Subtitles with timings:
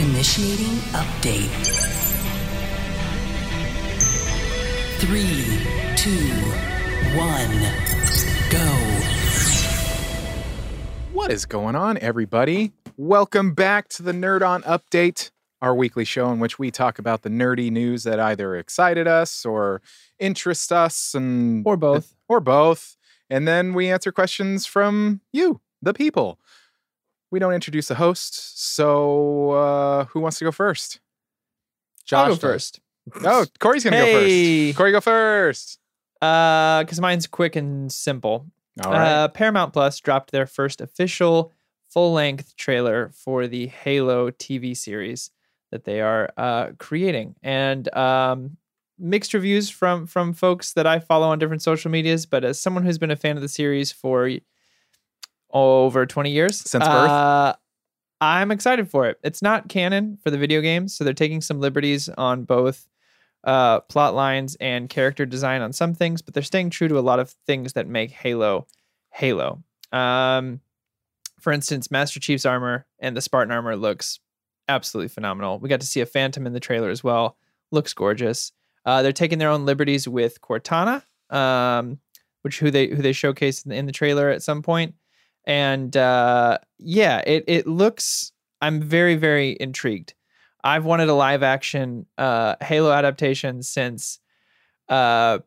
[0.00, 1.50] Initiating update.
[4.98, 5.44] Three,
[5.94, 6.34] two,
[7.18, 7.60] one,
[8.50, 8.66] go.
[11.12, 12.72] What is going on, everybody?
[12.96, 17.20] Welcome back to the Nerd On Update, our weekly show in which we talk about
[17.20, 19.82] the nerdy news that either excited us or
[20.18, 22.14] interest us, and Or both.
[22.26, 22.96] or both.
[23.28, 26.38] And then we answer questions from you, the people.
[27.30, 31.00] We don't introduce the host, so uh, who wants to go first?
[32.12, 32.80] I'll go first.
[33.24, 34.76] Oh, Corey's gonna go first.
[34.76, 35.78] Corey, go first.
[36.20, 38.46] Uh, because mine's quick and simple.
[38.84, 39.08] All right.
[39.08, 41.52] Uh, Paramount Plus dropped their first official
[41.88, 45.30] full-length trailer for the Halo TV series
[45.70, 48.56] that they are uh, creating, and um,
[48.98, 52.26] mixed reviews from from folks that I follow on different social medias.
[52.26, 54.28] But as someone who's been a fan of the series for
[55.52, 57.10] over 20 years Since birth?
[57.10, 57.54] uh,
[58.20, 59.18] I'm excited for it.
[59.22, 62.86] It's not canon for the video games, so they're taking some liberties on both
[63.44, 67.00] uh, plot lines and character design on some things, but they're staying true to a
[67.00, 68.66] lot of things that make Halo
[69.12, 69.62] Halo.
[69.92, 70.60] Um,
[71.40, 74.20] for instance, Master Chief's armor and the Spartan armor looks
[74.68, 75.58] absolutely phenomenal.
[75.58, 77.36] We got to see a Phantom in the trailer as well.
[77.72, 78.52] Looks gorgeous.
[78.84, 81.98] Uh, they're taking their own liberties with Cortana, um,
[82.42, 84.94] which who they who they showcased in the, in the trailer at some point,
[85.50, 88.30] and uh, yeah, it it looks.
[88.60, 90.14] I'm very very intrigued.
[90.62, 94.20] I've wanted a live action uh, Halo adaptation since
[94.88, 95.40] uh,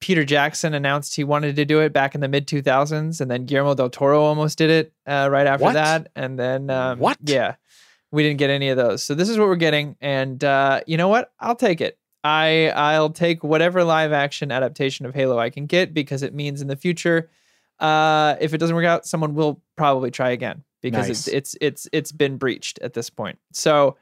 [0.00, 3.46] Peter Jackson announced he wanted to do it back in the mid 2000s, and then
[3.46, 5.72] Guillermo del Toro almost did it uh, right after What?
[5.72, 7.16] that, and then um, What?
[7.22, 7.54] Yeah,
[8.10, 9.02] we didn't get any of those.
[9.02, 11.32] So this is what we're getting, and uh, you know what?
[11.40, 11.98] I'll take it.
[12.22, 16.60] I I'll take whatever live action adaptation of Halo I can get because it means
[16.60, 17.30] in the future,
[17.78, 21.26] uh, if it doesn't work out, someone will probably try again because Nice.
[21.26, 23.38] it's it's it's it's been breached at this point.
[23.52, 23.96] So.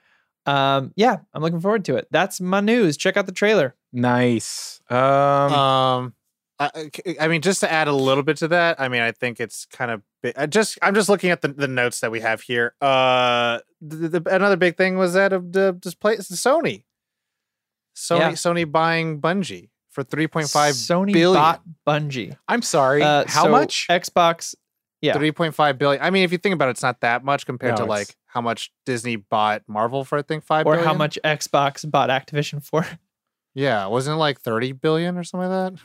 [0.47, 2.07] Um, yeah, I'm looking forward to it.
[2.11, 2.99] That's my news.
[2.99, 3.75] Check out the trailer.
[3.95, 4.79] nice.
[4.91, 6.15] Um, Um,
[6.61, 9.41] I, I mean, just to add a little bit to that, I mean, I think
[9.41, 10.35] it's kind of big.
[10.37, 12.75] I just I'm just looking at the, the notes that we have here.
[12.83, 16.85] Uh, the, the, another big thing was that of the display Sony.
[17.97, 18.31] Sony Yeah.
[18.33, 21.41] Sony buying Bungie for three point five Sony billion.
[21.41, 22.37] bought Bungie.
[22.49, 23.03] I'm sorry.
[23.03, 23.87] Uh, How so much?
[23.89, 24.55] Xbox.
[25.01, 25.13] Yeah.
[25.15, 26.03] Three point five billion.
[26.03, 28.15] I mean, if you think about it, it's not that much compared No, to like
[28.27, 30.19] how much Disney bought Marvel for.
[30.19, 30.87] I think five Or billion.
[30.89, 32.87] how much Xbox bought Activision for.
[33.55, 35.81] Yeah, wasn't it like thirty billion or something like that?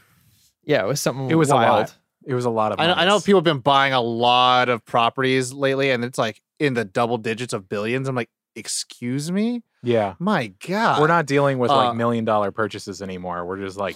[0.64, 1.80] yeah, it was something It was a wild.
[1.82, 1.96] lot.
[2.26, 2.80] It was a lot of.
[2.80, 6.18] I know, I know people have been buying a lot of properties lately, and it's
[6.18, 8.08] like in the double digits of billions.
[8.08, 12.52] I'm like, excuse me, Yeah, my God, we're not dealing with uh, like million dollar
[12.52, 13.46] purchases anymore.
[13.46, 13.96] We're just like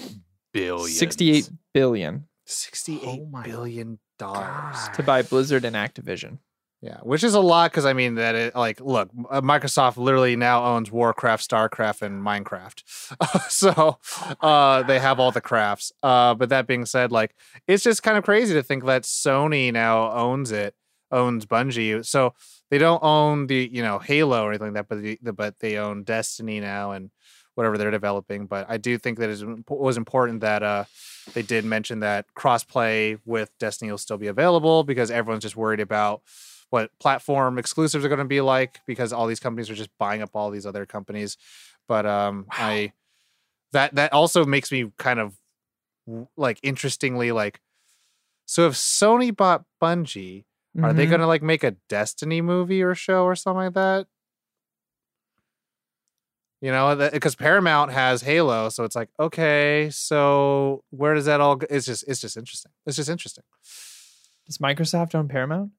[0.53, 0.97] billions.
[0.97, 4.75] 68 billion sixty-eight Oh my billion dollars.
[4.87, 4.93] God.
[4.95, 6.39] to buy Blizzard and Activision.
[6.81, 10.35] Yeah, which is a lot because I mean that it like look, uh, Microsoft literally
[10.35, 12.83] now owns Warcraft, Starcraft, and Minecraft,
[13.49, 13.99] so
[14.41, 15.93] uh, they have all the crafts.
[16.03, 17.35] Uh, but that being said, like
[17.67, 20.75] it's just kind of crazy to think that Sony now owns it,
[21.13, 22.05] owns Bungie.
[22.05, 22.33] So
[22.69, 25.77] they don't own the you know Halo or anything like that, but the, but they
[25.77, 27.11] own Destiny now and
[27.55, 28.47] whatever they're developing.
[28.47, 30.85] But I do think that it was important that uh,
[31.33, 35.79] they did mention that crossplay with Destiny will still be available because everyone's just worried
[35.79, 36.21] about
[36.71, 40.23] what platform exclusives are going to be like because all these companies are just buying
[40.23, 41.37] up all these other companies.
[41.87, 42.93] But um, I
[43.73, 45.35] that that also makes me kind of
[46.35, 47.61] like interestingly like
[48.45, 50.45] so if Sony bought Bungie,
[50.81, 51.09] are they Mhm.
[51.09, 54.07] going to like make a Destiny movie or show or something like that?
[56.61, 61.57] You know, because Paramount has Halo, so it's like, okay, so where does that all?
[61.57, 61.67] Go?
[61.69, 62.71] It's just, it's just interesting.
[62.85, 63.43] It's just interesting.
[64.45, 65.71] Does Microsoft own Paramount?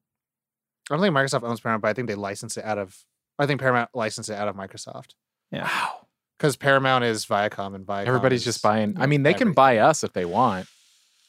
[0.90, 2.94] I don't think Microsoft owns Paramount, but I think they license it out of.
[3.38, 5.12] I think Paramount licensed it out of Microsoft
[5.50, 5.64] Yeah.
[5.64, 6.06] Wow.
[6.38, 8.06] because Paramount is Viacom and Viacom.
[8.06, 8.94] Everybody's is- just buying.
[9.00, 10.68] I mean, they can buy us if they want.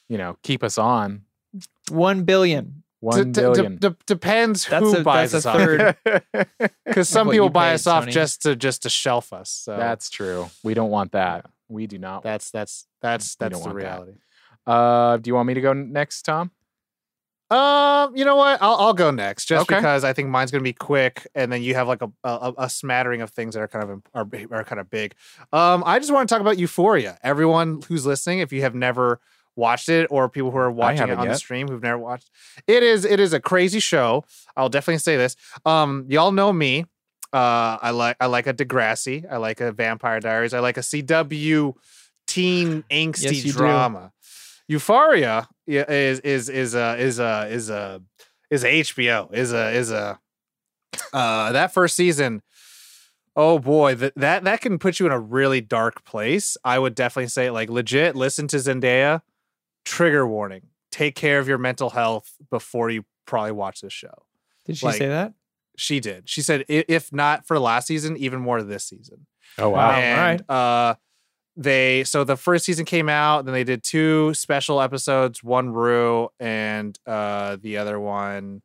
[0.10, 1.24] You know, keep us on.
[1.90, 2.84] 1 billion.
[3.06, 3.76] One D- d- d- billion.
[3.78, 5.62] d- depends That's who a- buys that's a us off.
[6.06, 6.50] third.
[6.86, 8.12] Because some people buy paid, us off Sony.
[8.12, 9.50] just to just to shelf us.
[9.50, 10.50] So That's true.
[10.64, 11.46] We don't want that.
[11.68, 12.24] We do not.
[12.24, 13.84] that's that's that's that's the want that.
[13.84, 14.14] reality.
[14.68, 16.52] Uh, do you want me to go next, Tom?
[17.52, 18.60] Um, you know what?
[18.62, 19.76] I'll I'll go next just Okay.
[19.76, 22.70] because I think mine's gonna be quick, and then you have like a a, a
[22.70, 25.14] smattering of things that are kind of imp- are, big- are kind of big.
[25.54, 27.20] Um, I just want to talk about Euphoria.
[27.24, 29.20] Everyone who's listening, if you have never
[29.56, 32.30] watched it, or people who are watching it on the stream who've never watched,
[32.68, 34.24] it is it is a crazy show.
[34.56, 35.36] I'll definitely say this.
[35.66, 36.86] Um, y'all know me.
[37.34, 39.26] Uh, I like I like a Degrassi.
[39.30, 40.54] I like a Vampire Diaries.
[40.54, 41.74] I like a CW
[42.28, 43.58] teen angsty Yes, you do.
[43.58, 44.12] drama.
[44.68, 48.02] Euphoria is is is a is a is a
[48.50, 50.20] is a HBO is a is a
[51.14, 52.42] uh that first season
[53.38, 56.56] Oh boy, that that that can put you in a really dark place.
[56.64, 59.22] I would definitely say, like, legit, listen to Zendaya.
[59.86, 64.26] Trigger warning: take care of your mental health before you probably watch this show.
[64.66, 65.34] Did she Like, say that?
[65.78, 66.30] She did.
[66.30, 69.26] She said, if not for last season, even more this season.
[69.58, 69.92] Oh Wow.
[69.92, 70.96] and uh,
[71.58, 76.30] they so the first season came out, then they did two special episodes, one Rue
[76.40, 78.62] and uh, the other one,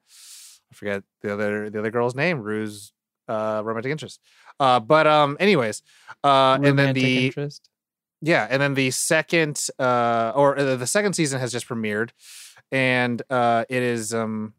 [0.72, 2.92] I forget the other the other girl's name, Rue's
[3.28, 4.20] uh, romantic interest.
[4.58, 5.82] Uh, but um, anyways,
[6.22, 7.68] uh, and then Romantic the interest.
[8.22, 12.10] Yeah, and then the second uh or uh, the second season has just premiered
[12.70, 14.54] and uh it is um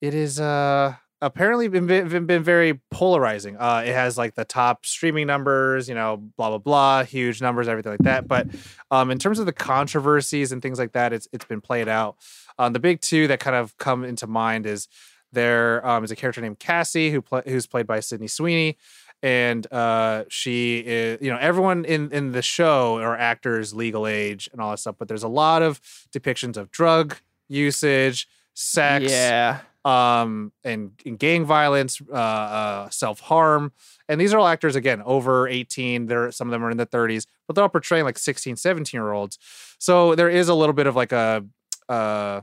[0.00, 3.56] it is uh apparently been been, been very polarizing.
[3.56, 7.68] Uh it has like the top streaming numbers, you know, blah blah blah, huge numbers,
[7.68, 8.26] everything like that.
[8.26, 8.48] But
[8.90, 12.16] um in terms of the controversies and things like that, it's it's been played out.
[12.58, 14.88] Um the big two that kind of come into mind is
[15.32, 18.76] there um, is a character named Cassie who who's played by Sydney Sweeney
[19.22, 24.48] and uh she is you know everyone in in the show are actors legal age
[24.52, 25.80] and all that stuff but there's a lot of
[26.14, 27.16] depictions of drug
[27.48, 29.60] usage sex Yeah.
[29.84, 33.72] um and, and gang violence uh, uh self-harm
[34.08, 36.86] and these are all actors again over 18 they're some of them are in the
[36.86, 39.38] 30s but they're all portraying like 16 17 year olds
[39.78, 41.44] so there is a little bit of like a
[41.88, 42.40] uh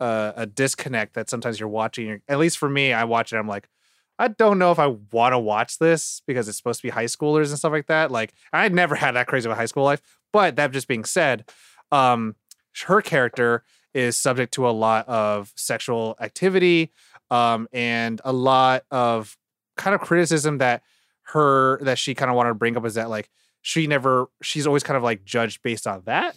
[0.00, 3.46] uh, a disconnect that sometimes you're watching at least for me i watch it i'm
[3.46, 3.68] like
[4.18, 7.06] I don't know if I want to watch this because it's supposed to be high
[7.06, 8.10] schoolers and stuff like that.
[8.10, 10.00] Like I never had that crazy of a high school life.
[10.32, 11.50] But that just being said,
[11.92, 12.36] um,
[12.86, 16.92] her character is subject to a lot of sexual activity
[17.30, 19.36] um, and a lot of
[19.76, 20.82] kind of criticism that
[21.28, 23.30] her that she kind of wanted to bring up is that like
[23.62, 26.36] she never she's always kind of like judged based on that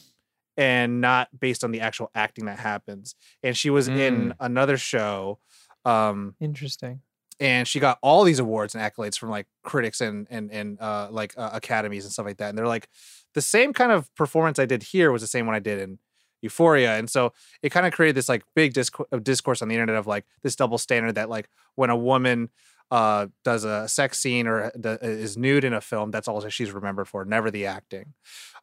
[0.56, 3.16] and not based on the actual acting that happens.
[3.44, 5.40] And she was in another show
[5.86, 7.02] um Interesting.
[7.40, 11.08] And she got all these awards and accolades from like critics and and and uh,
[11.12, 12.50] like uh, academies and stuff like that.
[12.50, 12.88] And they're like,
[13.34, 16.00] the same kind of performance I did here was the same one I did in
[16.42, 19.96] Euphoria, and so it kind of created this like big disc- discourse on the internet
[19.96, 22.50] of like this double standard that like when a woman
[22.90, 26.72] uh does a sex scene or d- is nude in a film that's all she's
[26.72, 28.14] remembered for never the acting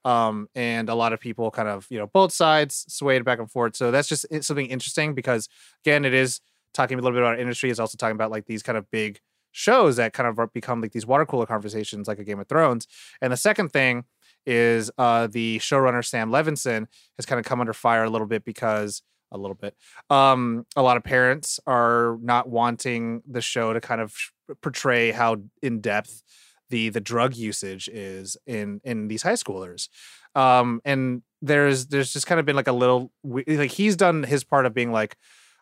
[0.07, 3.51] um and a lot of people kind of you know both sides swayed back and
[3.51, 5.47] forth so that's just something interesting because
[5.85, 6.41] again it is
[6.75, 9.21] talking a little bit about industry is also talking about like these kind of big
[9.53, 12.87] shows that kind of become like these water cooler conversations like a Game of Thrones.
[13.23, 14.05] And the second thing
[14.47, 16.87] is uh the showrunner Sam Levinson
[17.17, 19.75] has kind of come under fire a little bit because a little bit
[20.11, 24.15] um a lot of parents are not wanting the show to kind of
[24.61, 26.23] portray how in depth
[26.69, 29.89] the the drug usage is in in these high schoolers
[30.35, 34.45] um and there's there's just kind of been like a little like he's done his
[34.45, 35.17] part of being like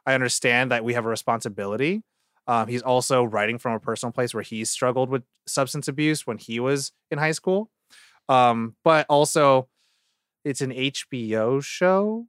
[0.06, 2.02] I understand that we have a responsibility.
[2.46, 6.38] Um, he's also writing from a personal place where he struggled with substance abuse when
[6.38, 7.70] he was in high school.
[8.28, 9.69] Um, but also,
[10.44, 12.26] it's an HBO show,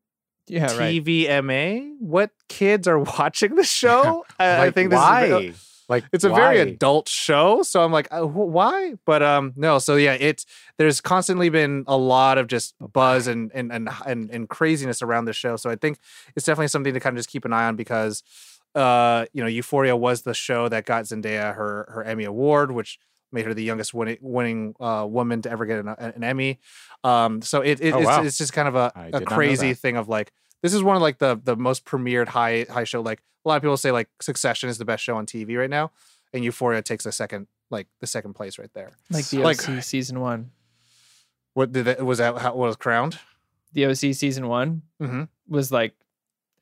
[0.47, 1.03] Yeah, right.
[1.03, 1.95] TVMA.
[1.99, 4.23] What kids are watching the show?
[4.39, 5.25] I, I think this why?
[5.25, 8.93] is like it's a very adult show so i'm like uh, wh- why?
[9.05, 10.45] But um no so yeah it's
[10.77, 15.25] there's constantly been a lot of just buzz and and and and, and craziness around
[15.25, 15.97] the show so i think
[16.35, 18.23] it's definitely something to kind of just keep an eye on because
[18.75, 22.97] uh you know euphoria was the show that got zendaya her her emmy award which
[23.31, 26.59] made her the youngest winning winning uh, woman to ever get an, an emmy.
[27.03, 28.23] Um so it, it Oh, it's, wow.
[28.23, 30.31] it's just kind of a, know crazy thing of like
[30.63, 33.57] this is one of like the the most premiered high high show like a lot
[33.57, 35.91] of people say like Succession is the best show on TV right now,
[36.33, 38.91] and Euphoria takes the second like the second place right there.
[39.11, 40.51] Like the Like- OC season one.
[41.53, 43.19] What did that was that how was crowned?
[43.73, 45.27] The OC season one Mhm.
[45.47, 45.93] was like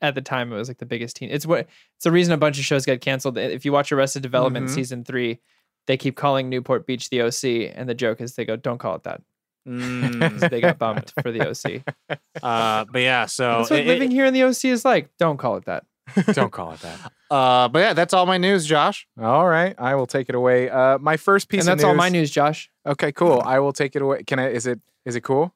[0.01, 1.29] at the time it was like the biggest teen.
[1.29, 3.37] It's what it's the reason a bunch of shows got canceled.
[3.37, 4.73] If you watch Arrested Development Mhm.
[4.73, 5.39] season three,
[5.85, 8.95] they keep calling Newport Beach the OC, and the joke is they go, "Don't call
[8.95, 9.21] it that."
[9.65, 11.83] 'Cause Mm, they got bumped for the OC.
[12.43, 15.09] uh, but yeah, so That's what it- living it- here in the OC is like.
[15.17, 15.85] Don't call it that.
[16.33, 17.11] Don't call it that.
[17.29, 19.07] uh, but yeah, that's all my news, Josh.
[19.21, 20.69] All right, I will take it away.
[20.69, 22.69] Uh, my first piece and that's of all my news, Josh.
[22.85, 23.41] Okay, cool.
[23.45, 24.23] I will take it away.
[24.23, 24.49] Can I?
[24.49, 24.79] Is it?
[25.05, 25.53] Is it cool?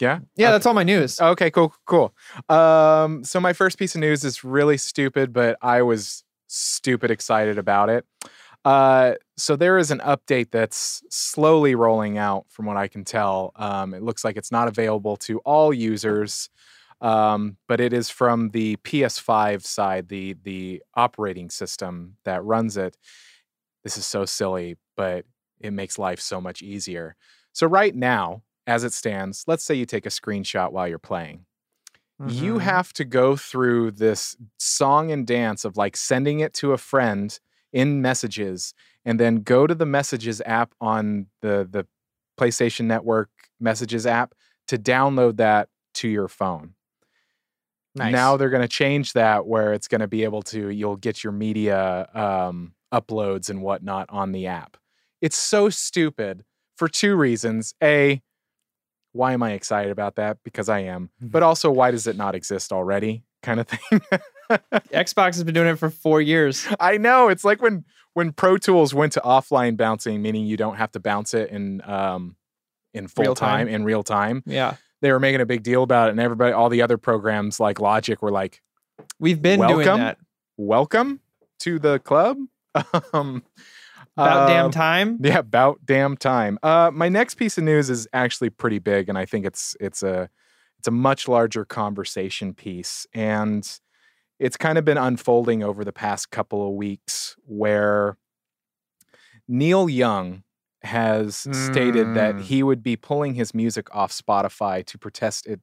[0.00, 0.20] Yeah.
[0.36, 1.20] Yeah, that's all my news.
[1.20, 2.14] Okay, cool, cool.
[2.48, 7.58] Um, so my first piece of news is really stupid, but I was stupid excited
[7.58, 8.06] about it.
[8.64, 13.52] Uh, so there is an update that's slowly rolling out, from what I can tell.
[13.56, 16.50] Um, it looks like it's not available to all users,
[17.00, 22.96] um, but it is from the PS5 side, the the operating system that runs it.
[23.84, 25.24] This is so silly, but
[25.60, 27.16] it makes life so much easier.
[27.52, 31.46] So right now, as it stands, let's say you take a screenshot while you're playing.
[32.24, 32.58] You Mhm.
[32.58, 37.38] have to go through this song and dance of like sending it to a friend
[37.72, 41.86] in messages and then go to the messages app on the the
[42.38, 44.34] PlayStation Network messages app
[44.68, 46.74] to download that to your phone.
[47.94, 48.12] Nice.
[48.12, 51.24] Now they're going to change that where it's going to be able to you'll get
[51.24, 54.76] your media um, uploads and whatnot on the app.
[55.20, 56.44] It's so stupid
[56.76, 57.74] for two reasons.
[57.82, 58.22] A,
[59.12, 60.38] why am I excited about that?
[60.44, 61.10] Because I am.
[61.20, 63.24] But also, why does it not exist already?
[63.42, 64.00] Kind of thing.
[64.50, 66.66] Xbox has been doing it for four years.
[66.80, 67.28] I know.
[67.28, 71.00] It's like when when Pro Tools went to offline bouncing, meaning you don't have to
[71.00, 72.36] bounce it in um
[72.94, 73.74] in full Real time, time.
[73.74, 74.42] in real time.
[74.46, 74.74] Yeah.
[75.00, 77.78] They were making a big deal about it, and everybody, all the other programs like
[77.78, 78.60] Logic, were like,
[79.20, 80.00] We've been doing Welcome?
[80.00, 80.18] that.
[80.56, 81.20] "Welcome
[81.60, 82.38] to the club."
[83.12, 83.44] um,
[84.16, 85.18] About damn um, time.
[85.22, 86.58] Yeah, about damn time.
[86.64, 90.02] Uh, my next piece of news is actually pretty big, and I think it's it's
[90.02, 90.28] a
[90.80, 93.78] it's a much larger conversation piece, and
[94.38, 98.16] it's kind of been unfolding over the past couple of weeks, where
[99.46, 100.42] Neil Young
[100.82, 102.40] has stated that Mm.
[102.42, 105.60] he would be pulling his music off Spotify to protest it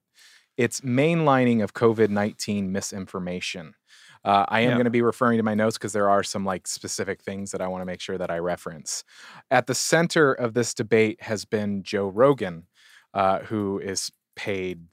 [0.58, 3.76] its mainlining of COVID nineteen misinformation.
[4.24, 4.76] Uh, I am Yeah.
[4.76, 7.62] going to be referring to my notes because there are some like specific things that
[7.62, 9.04] I want to make sure that I reference.
[9.52, 12.68] At the center of this debate has been Joe Rogan,
[13.14, 14.88] uh, who is paid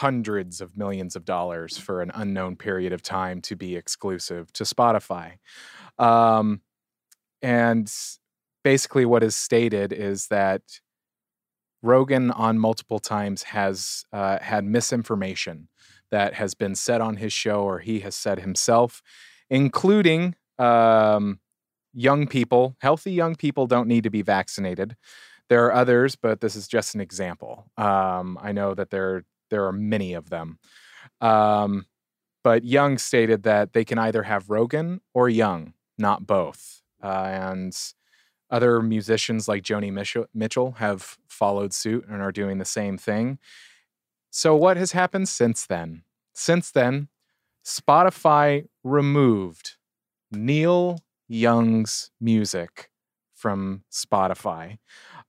[0.00, 4.62] hundreds of millions of dollars for an unknown period of time to be exclusive to
[4.62, 5.38] Spotify.
[5.98, 6.60] Um,
[7.40, 7.90] and
[8.62, 10.60] basically, what is stated is that
[11.82, 15.68] Rogan, on multiple times, has uh, had misinformation
[16.10, 19.00] that has been said on his show or he has said himself,
[19.48, 21.40] including um,
[21.94, 22.76] young people.
[22.80, 24.94] Healthy young people don't need to be vaccinated.
[25.48, 27.70] There are others, but this is just an example.
[27.78, 30.58] Um, I know that there there are many of them.
[31.20, 31.86] Um,
[32.44, 36.82] but Young stated that they can either have Rogan or Young, not both.
[37.02, 37.76] Uh, and
[38.50, 39.92] other musicians like Joni
[40.34, 43.38] Mitchell, have followed suit and are doing the same thing.
[44.30, 46.02] So, what has happened since then?
[46.34, 47.08] Since then,
[47.64, 49.76] Spotify removed
[50.30, 52.90] Neil Young's music
[53.34, 54.78] from Spotify,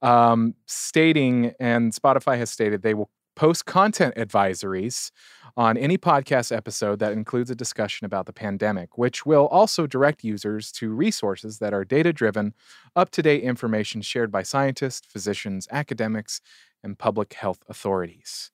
[0.01, 5.11] um, stating, and Spotify has stated they will post content advisories
[5.55, 10.23] on any podcast episode that includes a discussion about the pandemic, which will also direct
[10.23, 12.55] users to resources that are data driven,
[12.95, 16.41] up to date information shared by scientists, physicians, academics,
[16.83, 18.51] and public health authorities.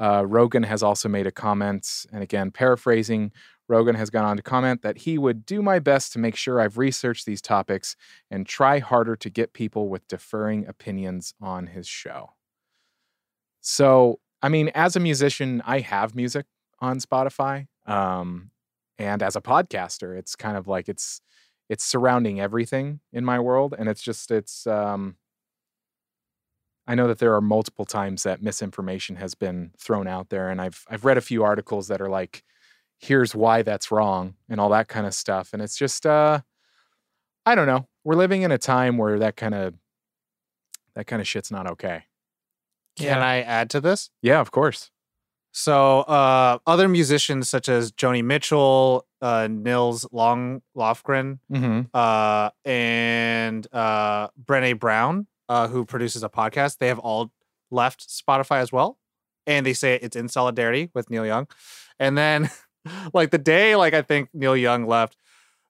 [0.00, 3.32] Uh, Rogan has also made a comment, and again, paraphrasing,
[3.68, 6.58] Rogan has gone on to comment that he would do my best to make sure
[6.58, 7.96] I've researched these topics
[8.30, 12.30] and try harder to get people with differing opinions on his show.
[13.62, 16.46] So, I mean, as a musician, I have music
[16.80, 17.68] on Spotify.
[17.86, 18.50] Um,
[18.98, 21.22] and as a podcaster, it's kind of like it's
[21.70, 23.74] it's surrounding everything in my world.
[23.78, 25.16] And it's just it's um
[26.86, 30.48] I know that there are multiple times that misinformation has been thrown out there.
[30.50, 32.42] And I've I've read a few articles that are like,
[32.98, 35.50] here's why that's wrong and all that kind of stuff.
[35.52, 36.40] And it's just uh
[37.46, 37.88] I don't know.
[38.04, 39.74] We're living in a time where that kind of
[40.94, 42.04] that kind of shit's not okay.
[42.96, 43.24] Can Yeah.
[43.26, 44.10] I add to this?
[44.22, 44.90] Yeah, of course.
[45.54, 51.80] So, uh, other musicians such as Joni Mitchell, uh, Nils Long Lofgren, Mm-hmm.
[51.94, 57.32] uh, and uh, Brene Brown, uh, who produces a podcast, they have all
[57.70, 58.98] left Spotify as well,
[59.46, 61.46] and they say it's in solidarity with Neil Young.
[61.98, 62.48] And then,
[63.12, 65.16] like the day, like I think Neil Young left,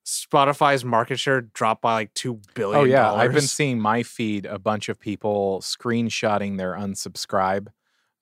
[0.04, 2.80] Spotify's market share dropped by like two billion.
[2.80, 7.68] Oh yeah, I've been seeing my feed a bunch of people screenshotting their unsubscribe,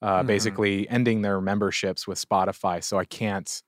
[0.02, 0.26] uh, Mhm.
[0.26, 2.82] basically ending their memberships with Spotify.
[2.84, 3.62] So I can't.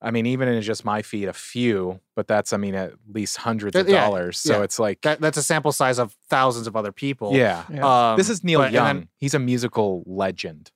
[0.00, 3.36] I mean, even in just my feed, a few, but that's I mean at least
[3.38, 4.38] hundreds of yeah, dollars.
[4.38, 4.62] So yeah.
[4.62, 7.34] it's like, That, that's a sample size of thousands of other people.
[7.34, 8.10] yeah, Yeah.
[8.12, 8.84] Um, this is Neil but- Young.
[9.00, 10.70] then- He's a musical legend.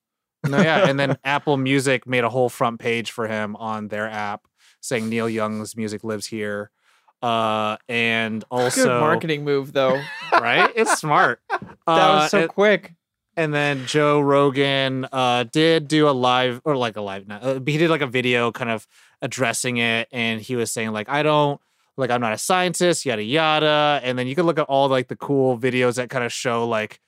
[0.45, 4.09] No, yeah, and then Apple Music made a whole front page for him on their
[4.09, 4.43] app
[4.83, 6.71] saying Neil Young's music lives here.
[7.23, 10.03] Uh, and also Good marketing move, though.
[10.33, 10.71] right?
[10.77, 11.41] It's smart.
[11.51, 12.95] That Uh, was so and, quick.
[13.37, 17.25] and then Joe Rogan uh did do a live or like a live.
[17.29, 18.87] Uh, he did like a video kind of
[19.21, 21.61] addressing it, and he was saying like I don't
[21.97, 24.01] like I'm not a scientist, yada yada.
[24.05, 26.69] And then you can look at all like the cool videos that kind of show
[26.69, 27.01] like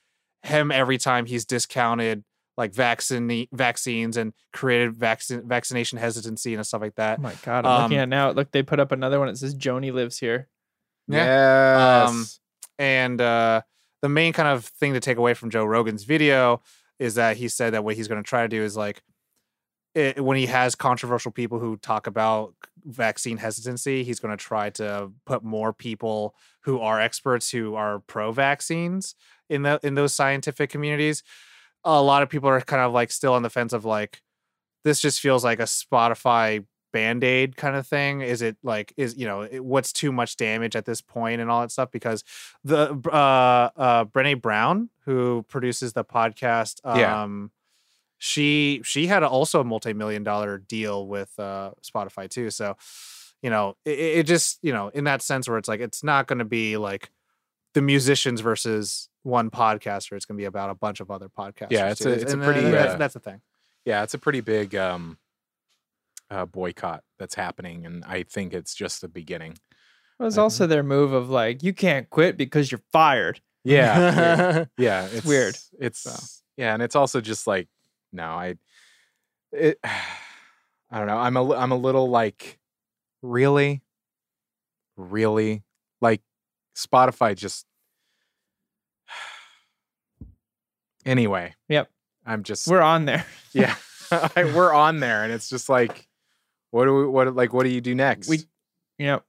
[0.43, 2.25] him every time he's discounted
[2.57, 7.19] like vaccine vaccines and created vaccine vaccination hesitancy and stuff like that.
[7.19, 8.31] Oh my god, I'm looking um, at now.
[8.31, 9.29] Look, they put up another one.
[9.29, 10.49] It says Joni lives here.
[11.09, 12.07] Yeah.
[12.09, 12.41] Um, Yes.
[12.79, 13.63] And uh,
[14.03, 16.63] the main kind of thing to take away from Joe Rogan's video
[16.99, 19.03] is that he said that what he's going to try to do is like
[19.95, 24.71] it, when he has controversial people who talk about vaccine hesitancy, he's going to try
[24.71, 29.15] to put more people who are experts who are pro vaccines
[29.49, 31.23] in the in those scientific communities.
[31.85, 34.23] A lot of people are kind of like still on the fence of like
[34.85, 38.21] this just feels like a Spotify band-aid kind of thing.
[38.21, 41.51] Is it like is you know it, what's too much damage at this point and
[41.51, 41.91] all that stuff?
[41.91, 42.23] Because
[42.63, 47.23] the uh uh brene brown who produces the podcast Yeah.
[47.25, 47.51] um
[48.19, 52.51] she she had also a multi-million dollar deal with uh spotify too.
[52.51, 52.77] So
[53.43, 56.27] you know it, it just you know in that sense where it's like it's not
[56.29, 57.11] going to be like
[57.75, 61.71] the musicians versus one podcaster it's going to be about a bunch of other podcasters
[61.71, 62.11] Yeah, it's too.
[62.11, 63.41] a- it's a pretty, uh, that's, uh, that's the thing
[63.85, 65.19] Yeah, it's a pretty big um,
[66.31, 69.53] uh, boycott that's happening, and I think it's just the beginning.
[69.53, 70.43] It was Mhm.
[70.43, 73.41] also their move of like, you can't quit because you're fired.
[73.67, 75.57] Yeah, yeah, it's, weird.
[75.81, 77.67] It's yeah, and it's also just like
[78.13, 78.55] no, I,
[79.53, 81.17] it, I don't know.
[81.19, 82.59] I'm a li- I'm a little like,
[83.23, 83.83] really,
[84.97, 85.63] really
[86.01, 86.21] like
[86.77, 87.67] Spotify just.
[91.07, 91.55] Anyway.
[91.69, 91.91] Yep.
[92.25, 93.27] I'm just We're on there.
[93.53, 93.75] yeah.
[94.11, 96.09] I- We're on there, and it's just like,
[96.71, 98.29] what do we what like what do you do next?
[98.29, 98.41] We-
[98.99, 99.25] Yep.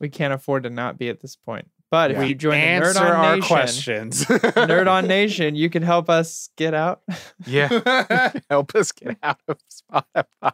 [0.00, 1.68] We can't afford to not be at this point.
[1.90, 5.70] But if you join the answer Nerd on our Nation, questions Nerd on Nation, you
[5.70, 7.02] can help us get out.
[7.46, 8.32] Yeah.
[8.50, 10.52] Help us get out of Spotify.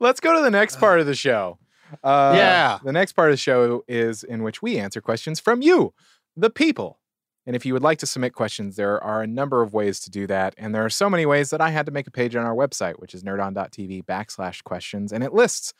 [0.00, 1.58] Let's go to the next uh, part of the show.
[2.02, 2.78] Uh, Yeah.
[2.82, 5.94] The next part of the show is in which we answer questions from you,
[6.36, 7.00] the people.
[7.46, 10.10] And if you would like to submit questions, there are a number of ways to
[10.10, 10.54] do that.
[10.56, 12.54] And there are so many ways that I had to make a page on our
[12.54, 15.12] website, which is nerdon.tv backslash questions.
[15.12, 15.74] And it lists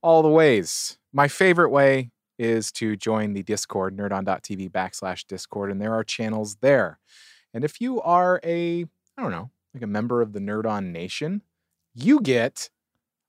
[0.00, 0.96] all the ways.
[1.12, 5.72] My favorite way is to join the Discord, nerdon.tv backslash Discord.
[5.72, 7.00] And there are channels there.
[7.52, 8.84] And if you are a,
[9.16, 11.42] I don't know, like a member of the Nerd On Nation,
[11.94, 12.70] you get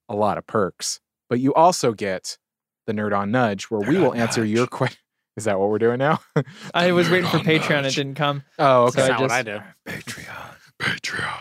[0.08, 2.38] a lot of perks, but you also get
[2.86, 4.98] the Nerd On Nudge, where we will on answer your question.
[5.38, 6.20] Is that what we're doing now?
[6.74, 8.44] I was waiting for Nerd on Patreon, it didn't come.
[8.58, 9.04] Oh, okay.
[9.04, 9.60] I That's not what I do.
[9.88, 10.56] Patreon.
[10.82, 11.40] Patreon.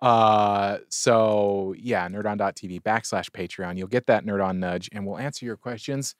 [0.00, 3.76] Uh, so yeah, nerdon.tv backslash Patreon.
[3.76, 6.14] You'll get that Nerd On Nudge, and we'll answer your questions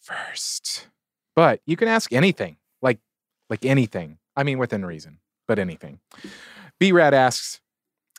[0.00, 0.88] first.
[1.34, 2.98] But you can ask anything, like
[3.50, 4.18] like anything.
[4.36, 5.18] I mean, within reason,
[5.48, 6.00] but anything.
[6.78, 7.60] B-Rad asks,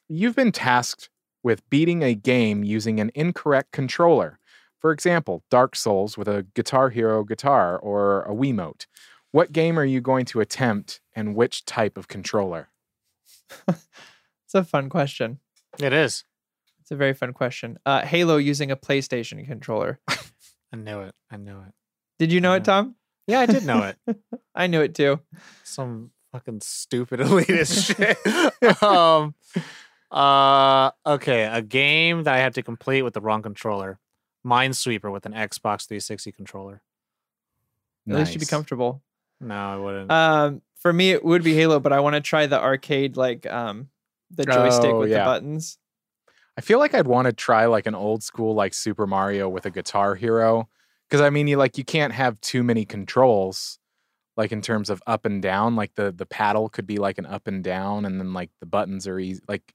[0.09, 1.09] You've been tasked
[1.43, 4.39] with beating a game using an incorrect controller.
[4.79, 8.85] For example, Dark Souls with a Guitar Hero guitar or a Wiimote.
[9.31, 12.69] What game are you going to attempt and which type of controller?
[13.67, 15.37] It's a fun question.
[15.79, 16.23] It is.
[16.79, 17.77] It's a very fun question.
[17.85, 19.99] Uh, Halo using a PlayStation controller.
[20.09, 21.13] I knew it.
[21.29, 21.73] I knew it.
[22.17, 22.63] Did you know it, Yeah.
[22.63, 22.95] Tom?
[23.27, 24.17] Yeah, I did know it.
[24.55, 25.19] I knew it too.
[25.63, 28.81] Some fucking stupid elitist shit.
[28.83, 29.35] um,
[30.11, 33.99] uh, okay, a game that I had to complete with the wrong controller.
[34.45, 36.81] Minesweeper with an Xbox 360 controller.
[38.09, 39.03] At least you'd be comfortable.
[39.41, 40.11] No, I wouldn't.
[40.11, 43.45] Um, for me, it would be Halo, but I want to try the arcade, like
[43.45, 43.89] um,
[44.31, 45.19] the joystick Oh, with yeah.
[45.19, 45.77] the buttons.
[46.57, 49.65] I feel like I'd want to try like an old school like Super Mario with
[49.65, 50.67] a Guitar Hero
[51.07, 53.79] because I mean you like you can't have too many controls
[54.35, 57.25] like in terms of up and down like the the paddle could be like an
[57.25, 59.73] up and down and then like the buttons are easy like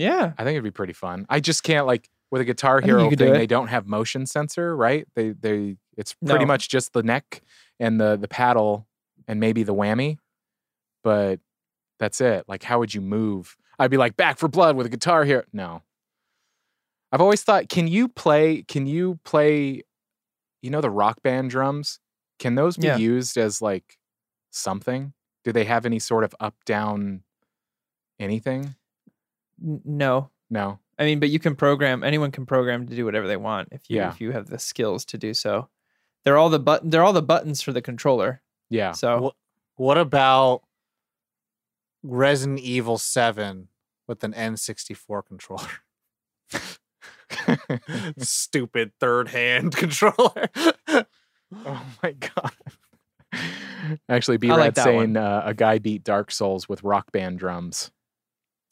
[0.00, 1.26] Yeah, I think it'd be pretty fun.
[1.28, 4.24] I just can't like with a Guitar Hero could do thing they don't have motion
[4.26, 5.06] sensor, right?
[5.14, 6.48] They they it's pretty No.
[6.48, 7.42] much just the neck
[7.78, 8.86] and the the paddle
[9.28, 10.16] and maybe the whammy.
[11.04, 11.40] But
[11.98, 12.44] that's it.
[12.48, 13.56] Like how would you move?
[13.78, 15.42] I'd be like Back 4 Blood with a Guitar Hero.
[15.52, 15.82] No.
[17.12, 19.82] I've always thought can you play can you play
[20.62, 21.98] you know the rock band drums?
[22.38, 22.96] Can those be Yeah.
[22.96, 23.98] used as like
[24.50, 25.12] something?
[25.44, 27.22] Do they have any sort of up down
[28.18, 28.76] anything?
[29.62, 30.30] N- no.
[30.50, 30.78] No.
[30.98, 32.02] I mean, but you can program.
[32.04, 34.10] Anyone can program to do whatever they want if you Yeah.
[34.10, 35.68] if you have the skills to do so.
[36.24, 36.90] They're all the button.
[36.90, 38.42] They're all the buttons for the controller.
[38.68, 38.92] Yeah.
[38.92, 39.34] So What,
[39.76, 40.62] what about
[42.02, 43.68] Resident Evil 7
[44.06, 45.68] with an N64 controller?
[48.18, 50.48] Stupid third hand controller.
[50.88, 52.52] Oh my god.
[54.08, 57.90] Actually, B I like saying uh, a guy beat Dark Souls with rock band drums.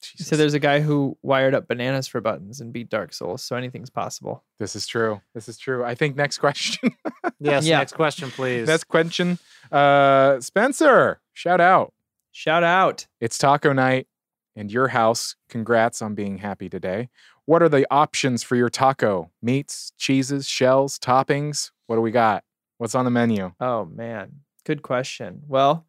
[0.01, 3.43] So there's a guy who wired up bananas for buttons and beat Dark Souls.
[3.43, 4.45] So anything's possible.
[4.59, 5.21] This is true.
[5.35, 5.85] This is true.
[5.85, 6.91] I think next question.
[7.41, 7.79] yes, Yeah.
[7.79, 8.69] next question, please.
[8.69, 9.39] next question.
[9.73, 11.93] Uh, Spencer, shout out.
[12.33, 13.07] Shout out.
[13.21, 14.07] It's taco night
[14.55, 15.35] and your house.
[15.49, 17.09] Congrats on being happy today.
[17.47, 19.31] What are the options for your taco?
[19.43, 21.71] Meats, cheeses, shells, toppings?
[21.87, 22.45] What do we got?
[22.77, 23.53] What's on the menu?
[23.59, 25.43] Oh man, good question.
[25.49, 25.87] Well,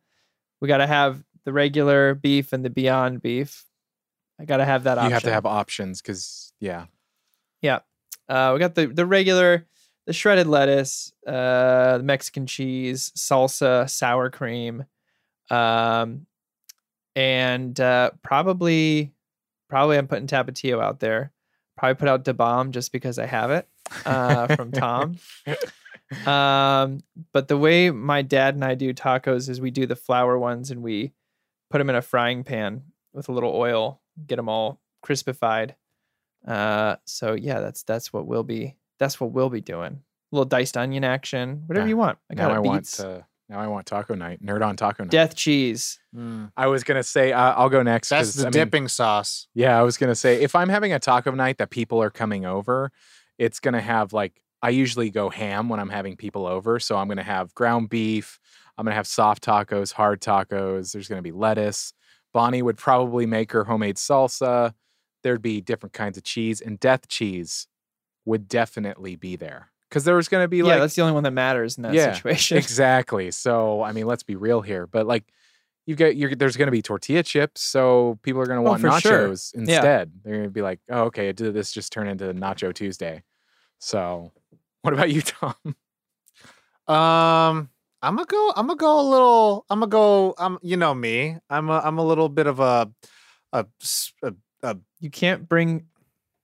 [0.62, 3.66] we got to have the regular beef and the Beyond beef.
[4.40, 5.10] I got to have that option.
[5.10, 6.86] You have to have options because, yeah.
[7.62, 7.80] Yeah.
[8.28, 9.66] Uh, we got the the regular,
[10.06, 14.86] the shredded lettuce, uh, the Mexican cheese, salsa, sour cream,
[15.50, 16.28] um,
[17.16, 19.12] and uh, probably
[19.68, 21.32] probably I'm putting Tapatio out there.
[21.76, 23.68] Probably put out Da Bomb just because I have it
[24.06, 25.18] uh, from Tom.
[26.26, 30.40] Um, but the way my dad and I do tacos is we do the flour
[30.40, 31.14] ones and we
[31.70, 32.82] put them in a frying pan
[33.14, 35.76] with a little oil, get them all crispified.
[36.48, 40.02] Uh, so yeah, that's that's what we'll be that's what we'll be doing.
[40.32, 41.90] A little diced onion action, whatever Yeah.
[41.90, 42.18] you want.
[42.30, 42.56] I got now it.
[42.56, 44.44] I want Beets, to, now I want taco night.
[44.44, 45.12] Nerd on taco night.
[45.12, 46.00] death cheese.
[46.16, 46.52] Mm.
[46.56, 48.10] I was gonna say uh, I'll go next.
[48.10, 49.48] That's the I mean, dipping sauce.
[49.54, 52.46] Yeah, I was gonna say if I'm having a taco night that people are coming
[52.46, 52.92] over,
[53.38, 56.80] it's gonna have like I usually go ham when I'm having people over.
[56.80, 58.40] So I'm gonna have ground beef.
[58.78, 60.94] I'm gonna have soft tacos, hard tacos.
[60.94, 61.94] There's gonna be lettuce.
[62.34, 64.74] Bonnie would probably make her homemade salsa.
[65.24, 67.68] There'd be different kinds of cheese, and death cheese
[68.26, 71.14] would definitely be there because there was gonna be like yeah, like that's the only
[71.14, 72.58] one that matters in that Yeah, situation.
[72.60, 73.32] exactly.
[73.32, 75.26] So I mean, let's be real here, but like.
[75.86, 78.78] You get you're, there's going to be tortilla chips, so people are going to Oh,
[78.78, 79.30] want sure.
[79.30, 80.12] nachos instead.
[80.24, 83.24] They're going to be like, "Oh, okay, did this just turn into Nacho Tuesday?"
[83.80, 84.32] So,
[84.84, 85.56] what about you, Tom?
[86.88, 87.70] Um,
[88.02, 88.54] I'm gonna go.
[88.56, 89.66] I'm gonna go a little.
[89.70, 90.34] I'm gonna go.
[90.38, 90.58] I'm.
[90.62, 91.38] You know me.
[91.50, 91.70] I'm.
[91.70, 92.90] A, I'm a little bit of a.
[95.00, 95.86] you can't bring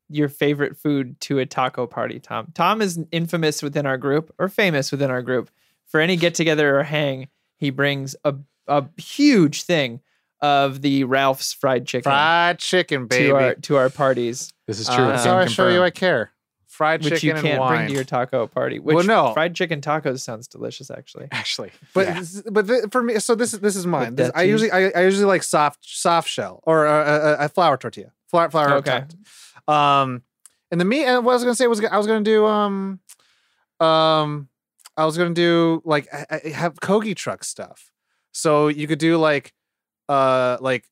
[0.09, 2.47] your favorite food to a taco party, Tom.
[2.53, 5.49] Tom is infamous within our group or famous within our group.
[5.87, 8.35] For any get together or hang, he brings a
[8.67, 10.01] a huge thing
[10.41, 13.27] of the Ralph's fried chicken fried chicken, baby.
[13.29, 15.05] to our to our parties, This is Uh, true.
[15.07, 16.31] that's Can how I show you I care.
[16.75, 17.77] Fried which chicken you can't and wine.
[17.77, 18.79] bring to your taco party.
[18.79, 19.33] Which Well, no.
[19.33, 21.29] fried chicken tacos sounds delicious, actually.
[21.31, 22.23] Actually, But yeah.
[22.51, 24.15] but the, for me, so this is this is mine.
[24.15, 27.77] This, I usually I, I usually like soft soft shell or a, a, a flour
[27.77, 28.73] tortilla, flour flour.
[28.73, 29.05] Okay.
[29.05, 29.69] topped.
[29.69, 30.23] Um,
[30.69, 31.05] and the meat.
[31.05, 32.99] And what I was gonna say was I was gonna do um,
[33.79, 34.49] um,
[34.97, 37.89] I was gonna do like I, I have kogi truck stuff.
[38.33, 39.53] So you could do like
[40.09, 40.83] uh like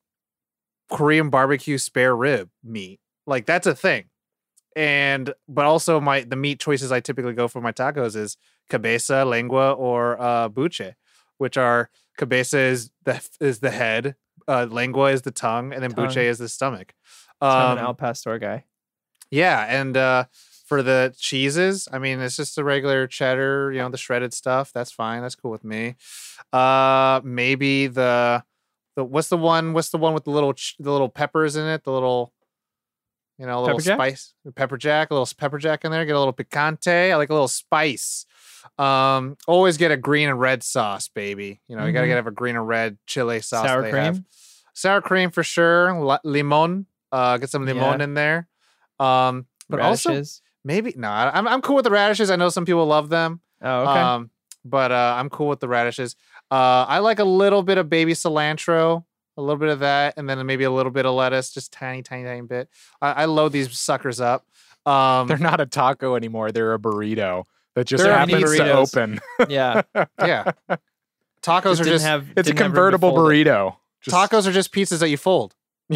[0.90, 3.02] Korean barbecue spare rib meat.
[3.28, 4.06] Like that's a thing.
[4.76, 8.38] And but also my the meat choices I typically go for my tacos is
[8.70, 10.96] cabeza, lengua, or uh, buche,
[11.38, 14.16] which are cabeza is the is the head,
[14.48, 16.94] uh, lengua is the tongue, and then buche is the stomach.
[17.42, 18.64] So I'm an Um, Al Pastor guy.
[19.30, 20.26] yeah, and uh,
[20.66, 24.72] for the cheeses, I mean, it's just the regular cheddar, you know, the shredded stuff.
[24.74, 25.22] That's fine.
[25.22, 25.96] That's cool with me.
[26.52, 28.44] Uh, maybe the
[28.96, 29.74] the what's the one?
[29.74, 31.84] What's the one with the little ch- the little peppers in it?
[31.84, 32.33] The little
[33.38, 33.98] you know, a little Pepper jack?
[33.98, 36.06] spice, pepper jack, a little pepper jack in there.
[36.06, 37.12] Get a little picante.
[37.12, 38.26] I like a little spice.
[38.78, 41.62] Um, always get a green and red sauce, baby.
[41.68, 42.10] You know, you gotta Mhm.
[42.12, 43.66] get have a green and red chili sauce.
[43.66, 44.04] Sour they cream.
[44.04, 44.22] have.
[44.74, 45.94] Sour cream for sure.
[46.00, 46.86] La- limon.
[47.12, 48.04] Uh, get some limon Yeah.
[48.06, 48.48] in there.
[49.00, 50.22] Um, but also
[50.64, 51.10] maybe no.
[51.10, 52.32] I'm I'm cool with the radishes.
[52.32, 53.42] I know some people love them.
[53.62, 54.00] Oh, okay.
[54.00, 54.30] Um,
[54.66, 56.16] but uh, I'm cool with the radishes.
[56.50, 59.04] Uh, I like a little bit of baby cilantro,
[59.38, 62.04] a little bit of that, and then maybe a little bit of lettuce, just tiny,
[62.04, 62.70] tiny, tiny bit.
[63.02, 64.46] I, I load these suckers up.
[64.86, 66.52] Um, they're not a taco anymore.
[66.52, 69.20] They're a burrito that just They're happens to open.
[69.50, 69.82] yeah.
[70.20, 70.52] yeah.
[71.42, 73.76] Tacos are just have, It's a didn't have room to convertible burrito.
[74.02, 75.56] Just- tacos are just pizzas that you fold.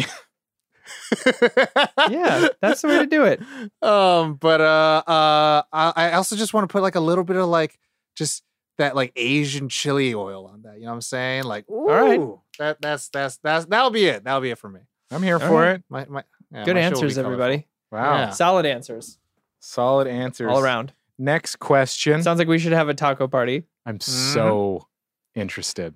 [2.08, 3.40] Yeah, that's the way to do it.
[3.82, 7.36] Um, but uh, uh, I, I also just want to put like a little bit
[7.36, 7.78] of like
[8.16, 8.42] just
[8.78, 10.76] that like Asian chili oil on that.
[10.76, 11.44] You know what I'm saying?
[11.44, 12.20] Like, ooh, right.
[12.58, 14.24] That that's that's that's that'll be it.
[14.24, 14.80] That'll be it for me.
[15.10, 15.76] I'm here All for right.
[15.76, 15.84] it.
[15.88, 17.66] My my yeah, Good my show will be answers, everybody.
[17.90, 18.14] Wow.
[18.14, 18.30] Yeah.
[18.30, 19.18] Solid answers
[19.60, 20.92] Solid answers all around.
[21.18, 22.22] Next question.
[22.22, 23.64] Sounds like we should have a taco party.
[23.84, 24.34] I'm mm-hmm.
[24.34, 24.86] so
[25.34, 25.94] interested.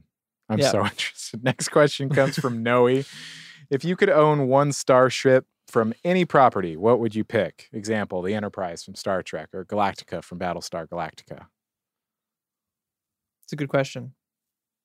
[0.48, 0.70] I'm Yeah.
[0.70, 1.44] so interested.
[1.44, 3.02] Next question comes from Noe.
[3.70, 7.68] If you could own one starship from any property, what would you pick?
[7.72, 11.46] Example, the Enterprise from Star Trek or Galactica from Battlestar Galactica.
[13.44, 14.14] It's a good question.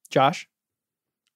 [0.10, 0.48] Josh?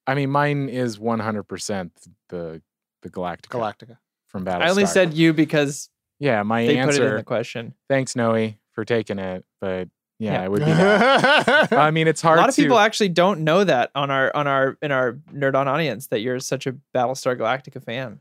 [0.07, 1.91] I mean, mine is 100%
[2.29, 2.61] the
[3.01, 3.97] the Galactica, Galactica.
[4.27, 4.61] from Battlestar.
[4.61, 7.73] I only said you because yeah, my they put it in the question.
[7.89, 10.43] Thanks, Noe, for taking it, but yeah, Yeah.
[10.45, 11.73] it would be that.
[11.73, 12.37] I mean, it's hard.
[12.37, 14.91] A hard lot of to people actually don't know that on our on our in
[14.91, 18.19] our nerd on audience that you're such a Battlestar Galactica fan.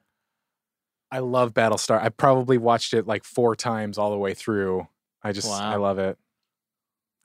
[1.12, 2.00] I love Battlestar.
[2.00, 4.86] I probably watched it like four times all the way through.
[5.22, 6.16] I just I love it.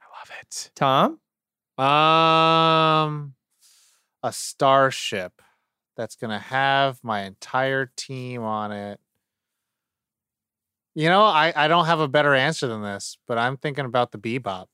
[0.02, 0.72] I love it.
[0.76, 1.20] Tom?
[1.78, 3.34] Um,
[4.26, 5.40] a starship
[5.96, 9.00] that's gonna have my entire team on it.
[10.96, 14.12] You know, I I don't have a better answer than this, but I'm thinking about
[14.12, 14.66] the Bebop.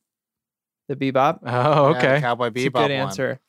[0.87, 1.39] The Bebop?
[1.45, 2.21] Oh, Yeah, the okay.
[2.21, 3.39] Cowboy It's a Bebop good answer.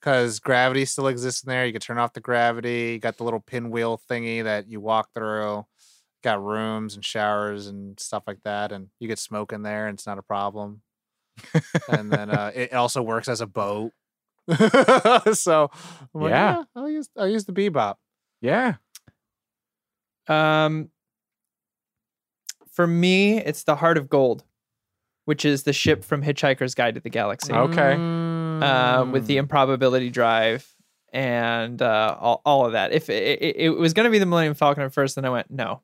[0.00, 1.66] Because gravity still exists in there.
[1.66, 2.92] You can turn off the gravity.
[2.92, 5.66] You got the little pinwheel thingy that you walk through.
[6.22, 9.96] got rooms and showers and stuff like that, and you get smoke in there, and
[9.98, 10.80] it's not a problem.
[11.90, 13.92] and then uh, it also works as a boat.
[15.34, 15.70] so
[16.14, 16.56] I'm like, Yeah.
[16.56, 17.96] yeah, I'll use I'll use the Bebop.
[18.40, 18.74] Yeah.
[20.28, 20.90] Um,
[22.72, 24.44] for me, it's the Heart of Gold,
[25.24, 27.94] which is the ship from Hitchhiker's Guide to the Galaxy, Okay.
[28.64, 30.72] uh, with the improbability drive
[31.12, 32.92] and uh, all, all of that.
[32.92, 35.30] If it, it, it was going to be the Millennium Falcon at first, then I
[35.30, 35.82] went no,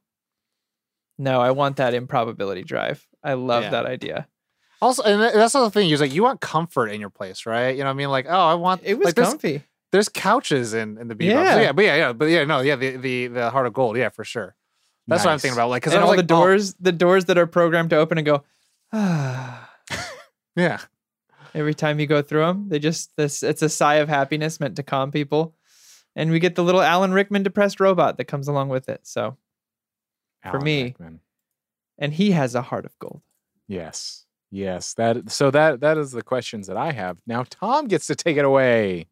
[1.19, 3.07] no, I want that improbability drive.
[3.25, 3.71] I love Yeah.
[3.71, 4.29] that idea.
[4.83, 5.89] Also, and that's the thing.
[5.89, 7.71] You're like, you want comfort in your place, right?
[7.71, 8.11] You know what I mean?
[8.11, 8.83] Like, oh, I want.
[8.85, 9.63] It was like, there's, comfy.
[9.93, 11.33] there's couches in in the Bebop.
[11.33, 11.61] So Yeah.
[11.61, 14.11] yeah, but yeah, yeah, but yeah, no, yeah, the the the Heart of Gold, yeah,
[14.11, 14.55] for sure.
[15.09, 15.71] That's what I'm thinking about.
[15.71, 18.19] Like, because And all like, the oh, doors, the doors that are programmed to open
[18.19, 18.43] and go.
[18.93, 19.71] Ah.
[20.57, 20.81] yeah,
[21.57, 24.77] Every time you go through them, they just this it's a sigh of happiness meant
[24.77, 25.55] to calm people.
[26.15, 29.01] And we get the little Alan Rickman depressed robot that comes along with it.
[29.05, 29.39] So,
[30.51, 30.85] For me.
[30.85, 31.21] Rickman.
[31.99, 33.23] and he has a heart of gold.
[33.69, 34.26] Yes.
[34.51, 34.95] Yes.
[34.95, 37.19] That so that that is the questions that I have.
[37.27, 39.09] Now Tom gets to take it away.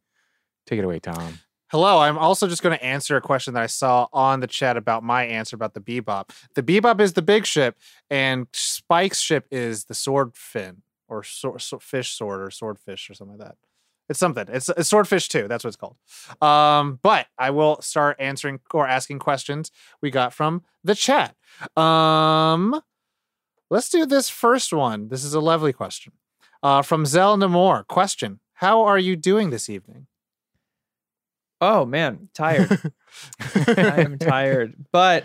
[0.67, 1.41] Take it away, Tom.
[1.69, 4.77] Hello, I'm also just going to answer a question that I saw on the chat
[4.77, 6.31] about my answer about the Bebop.
[6.55, 7.77] The Bebop is the big ship,
[8.09, 13.39] and Spike's ship is the sword fin or sword, fish sword or swordfish or something
[13.39, 13.57] like that.
[14.09, 14.45] It's something.
[14.49, 15.49] It's, it's swordfish too.
[15.49, 15.97] That's what it's called.
[16.43, 19.71] Um, but I will start answering or asking questions
[20.03, 21.35] we got from the chat.
[21.77, 22.81] Um,
[23.71, 25.09] let's do this first one.
[25.09, 26.13] This is a lovely question
[26.63, 27.87] uh, from Zell Namor.
[27.87, 30.07] Question: How are you doing this evening?
[31.61, 32.93] Oh man, tired.
[33.41, 34.75] I am tired.
[34.93, 35.25] But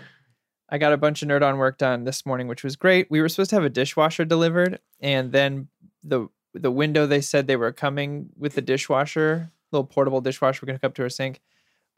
[0.68, 3.10] I got a bunch of nerd on work done this morning, which was great.
[3.10, 5.68] We were supposed to have a dishwasher delivered, and then
[6.02, 10.66] the the window they said they were coming with the dishwasher, little portable dishwasher we're
[10.66, 11.40] gonna hook up to our sink,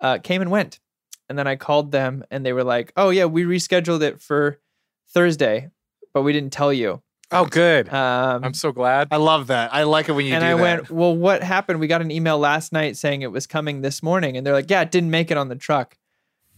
[0.01, 0.81] uh, came and went.
[1.29, 4.59] And then I called them and they were like, Oh yeah, we rescheduled it for
[5.09, 5.71] Thursday,
[6.15, 7.03] but we didn't tell you.
[7.31, 7.89] Oh, good.
[7.93, 9.09] Um, I'm so glad.
[9.11, 9.73] I love that.
[9.73, 10.61] I like it when you and do I that.
[10.61, 11.81] went, Well, what happened?
[11.81, 14.37] We got an email last night saying it was coming this morning.
[14.37, 15.97] And they're like, Yeah, it didn't make it on the truck.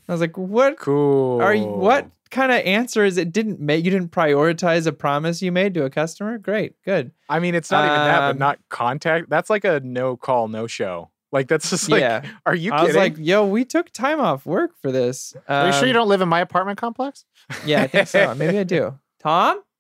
[0.09, 1.41] I was like, What Cool.
[1.41, 5.41] are you what kind of answer is it didn't make you didn't prioritize a promise
[5.41, 6.39] you made to a customer?
[6.39, 7.13] Great, good.
[7.29, 9.31] I mean, it's not even that, but Um, not contact.
[9.31, 11.11] That's like a no call, no show.
[11.31, 12.23] Like that's just like, yeah.
[12.47, 12.87] are you I kidding?
[12.89, 15.35] was like, yo, we took time off work for this.
[15.49, 17.25] Are you sure you Um, don't live in my apartment complex?
[17.65, 18.35] Yeah, I think so.
[18.37, 18.99] Maybe I do.
[19.25, 19.61] Tom?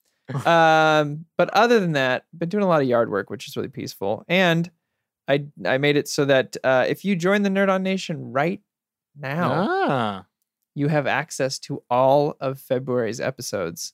[0.46, 3.68] Um, but other than that, been doing a lot of yard work, which is really
[3.68, 4.24] peaceful.
[4.26, 4.70] And
[5.28, 8.62] I I made it so that uh, if you join the Nerd on Nation right
[9.14, 10.26] now, Ah.
[10.74, 13.92] you have access to all of February's episodes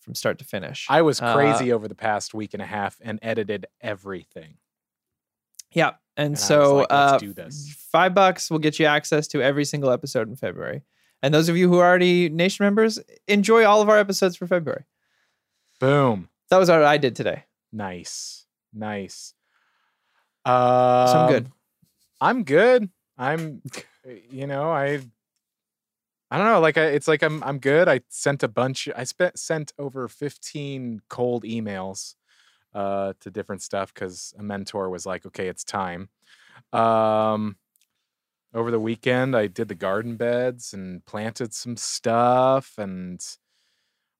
[0.00, 0.86] from start to finish.
[0.90, 4.58] I was uh, crazy over the past week and a half and edited everything.
[5.72, 5.92] Yeah.
[6.14, 7.18] And, And so like, uh,
[7.90, 10.82] five bucks will get you access to every single episode in February.
[11.22, 14.46] And those of you who are already Nation members, enjoy all of our episodes for
[14.46, 14.84] February.
[15.80, 16.28] Boom.
[16.50, 17.44] That was what I did today.
[17.72, 18.46] Nice.
[18.72, 19.34] Nice.
[20.44, 20.52] Um,
[21.08, 21.50] So I'm good.
[22.20, 22.90] I'm good.
[23.18, 23.62] I'm,
[24.30, 25.00] you know, I,
[26.30, 26.60] I don't know.
[26.60, 27.88] Like, I, it's like I'm, I'm good.
[27.88, 28.88] I sent a bunch.
[28.94, 32.14] I spent sent over 15 cold emails,
[32.74, 36.08] uh, to different stuff because a mentor was like, "Okay, it's time."
[36.72, 37.56] Um,
[38.54, 43.20] over the weekend, I did the garden beds and planted some stuff, and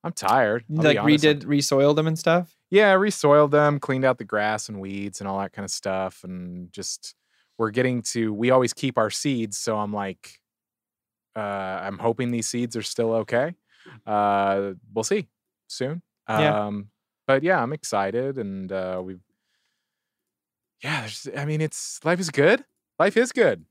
[0.02, 0.64] I'm tired.
[0.74, 2.56] I'll like redid, resoiled them and stuff.
[2.70, 6.24] yeah, resoiled them, cleaned out the grass and weeds and all that kind of stuff.
[6.24, 7.14] And just
[7.58, 9.58] we're getting to we always keep our seeds.
[9.58, 10.40] So I'm like,
[11.36, 13.54] uh, I'm hoping these seeds are still okay.
[14.06, 15.28] Uh we'll see
[15.66, 16.02] soon.
[16.28, 16.66] Yeah.
[16.66, 16.88] Um,
[17.26, 19.20] but yeah, I'm excited and uh we've
[20.82, 22.64] yeah, there's I mean it's life is good.
[22.98, 23.64] Life is good.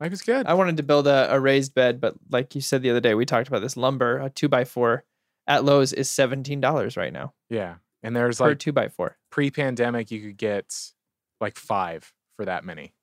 [0.00, 0.46] Life is good.
[0.46, 3.14] I wanted to build a, a raised bed, but like you said the other day,
[3.14, 5.04] we talked about this lumber, a two by four
[5.48, 7.76] at Lowe's is seventeen dollars right now yeah.
[8.04, 9.16] And there's per like two by four.
[9.30, 10.92] pre-pandemic you could get
[11.40, 12.94] like five for that many.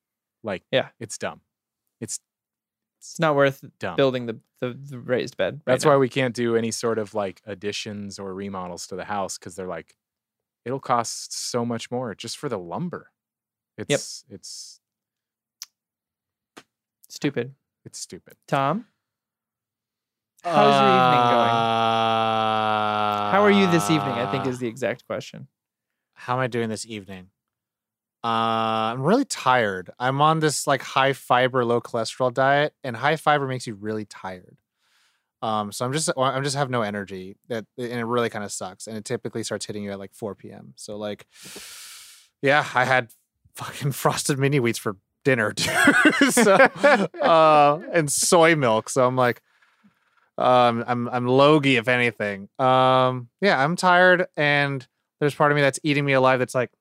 [0.44, 0.88] Like Yeah.
[1.02, 1.42] it's dumb.
[2.00, 2.20] It's
[3.00, 3.98] It's not worth dumb.
[3.98, 5.56] building the, the, the raised bed.
[5.66, 5.92] right That's now.
[5.92, 9.56] why we can't do any sort of like additions or remodels to the house because
[9.56, 9.96] they're like,
[10.64, 13.12] it'll cost so much more just for the lumber.
[13.78, 14.80] It's it's
[17.10, 17.56] stupid.
[17.84, 18.36] it's stupid.
[18.48, 18.86] Tom,
[20.46, 21.50] how's your evening going?
[21.50, 24.14] Uh, How are you this evening?
[24.14, 25.48] I think is the exact question.
[26.14, 27.30] how am I doing this evening?
[28.24, 29.92] Uh, I'm really tired.
[30.00, 34.06] I'm on this like high fiber, low cholesterol diet, and high fiber makes you really
[34.06, 34.58] tired.
[35.42, 37.38] Um, so I'm just I'm just have no energy.
[37.50, 38.88] That and it really kind of sucks.
[38.88, 40.74] And it typically starts hitting you at like 4 p.m.
[40.76, 41.28] So like,
[42.42, 43.10] yeah, I had
[43.56, 45.72] fucking frosted mini wheats for dinner too.
[46.32, 48.90] so, uh, and soy milk.
[48.90, 49.42] So I'm like,
[50.38, 52.50] Um, I'm I'm Logie, if anything.
[52.60, 54.86] Um, yeah, I'm tired, and
[55.20, 56.40] there's part of me that's eating me alive.
[56.40, 56.72] That's like,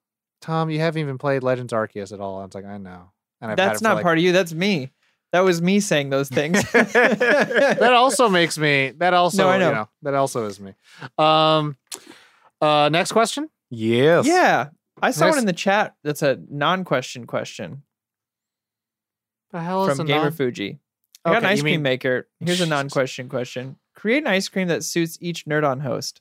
[0.40, 2.40] Tom, you haven't even played Legends Arceus at all.
[2.40, 4.32] I was like, I know, and I've That's not like- part of you.
[4.32, 4.90] That's me.
[5.32, 6.62] That was me saying those things.
[6.72, 8.92] that also makes me.
[8.98, 9.68] That also, No, I know.
[9.68, 10.74] You know, that also is me.
[11.18, 11.76] Um,
[12.60, 13.50] uh, next question.
[13.70, 14.26] yes.
[14.26, 14.68] yeah.
[15.02, 17.82] I saw Next- one in the chat that's a non-question question
[19.50, 20.78] The hell is from a Gamer non- Fuji.
[21.24, 22.28] I got an ice cream mean- maker.
[22.40, 23.76] Here's a non-question question.
[23.94, 26.20] Create an ice cream that suits each nerd on host.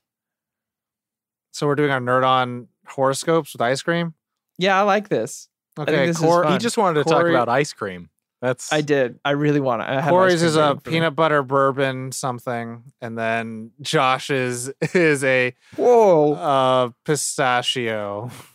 [1.52, 4.14] So we're doing our nerd on horoscopes with ice cream.
[4.58, 5.50] Yeah, I like this.
[5.78, 8.10] Okay, this Cor- He just wanted to talk about ice cream.
[8.42, 9.20] That's I did.
[9.24, 9.90] I really want to.
[9.90, 15.56] I have ice Corey's is a peanut butter bourbon something, and then Josh's is a
[15.78, 16.34] Whoa.
[16.34, 18.30] uh, pistachio.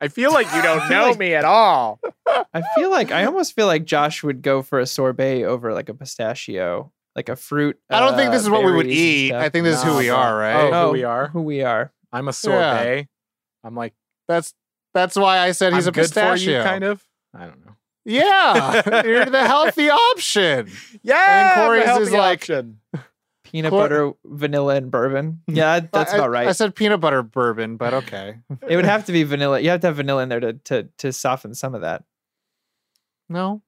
[0.00, 2.00] I feel like you don't know me at all.
[2.54, 5.88] I feel like I almost feel like Josh would go for a sorbet over like
[5.88, 7.78] a pistachio, like a fruit.
[7.90, 9.32] I don't think uh, this is what we would eat.
[9.32, 10.54] I think this is who we are, right?
[10.54, 11.28] Oh, Oh, who we are.
[11.28, 11.92] Who we are.
[12.12, 13.08] I'm a sorbet.
[13.64, 13.92] I'm like
[14.28, 14.54] That's
[14.94, 16.44] that's why I said he's I'm a good pistachio.
[16.44, 17.02] for you, kind of.
[17.34, 17.72] I don't know.
[18.04, 20.70] Yeah, you're the healthy option.
[21.02, 22.80] Yeah, Corey's the is healthy like- option.
[23.50, 25.42] Peanut Cor- butter, vanilla, and bourbon.
[25.46, 26.48] Yeah, that's I- about right.
[26.48, 28.36] I said peanut butter bourbon, but okay.
[28.68, 29.60] it would have to be vanilla.
[29.60, 32.04] You have to have vanilla in there to to to soften some of that.
[33.28, 33.62] No,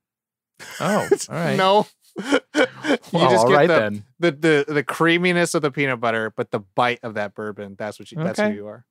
[0.80, 1.56] Oh, all right.
[1.56, 1.86] no.
[2.16, 2.38] you
[3.12, 4.04] Well, just all get right the, then.
[4.18, 7.76] the the the creaminess of the peanut butter, but the bite of that bourbon.
[7.78, 8.22] That's what you.
[8.22, 8.84] That's who you are.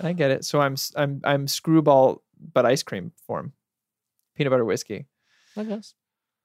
[0.00, 0.44] I get it.
[0.44, 2.20] So I'm I'm I'm Skrewball,
[2.52, 3.52] but ice cream form,
[4.36, 5.06] peanut butter whiskey.
[5.56, 5.94] I guess.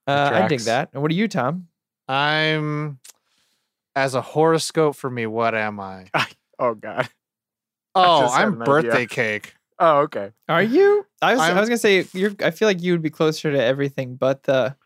[0.06, 0.90] Uh, I dig that.
[0.92, 1.68] And what are you, Tom?
[2.08, 2.98] I'm
[3.96, 5.26] as a horoscope for me.
[5.26, 6.06] What am I?
[6.58, 7.08] Oh God.
[7.94, 8.64] Oh, I'm an idea.
[8.66, 9.54] birthday cake.
[9.80, 10.30] Oh, okay.
[10.48, 11.04] Are you?
[11.20, 12.30] I was I I'm- was gonna say you're.
[12.44, 14.76] I feel like you would be closer to everything but the.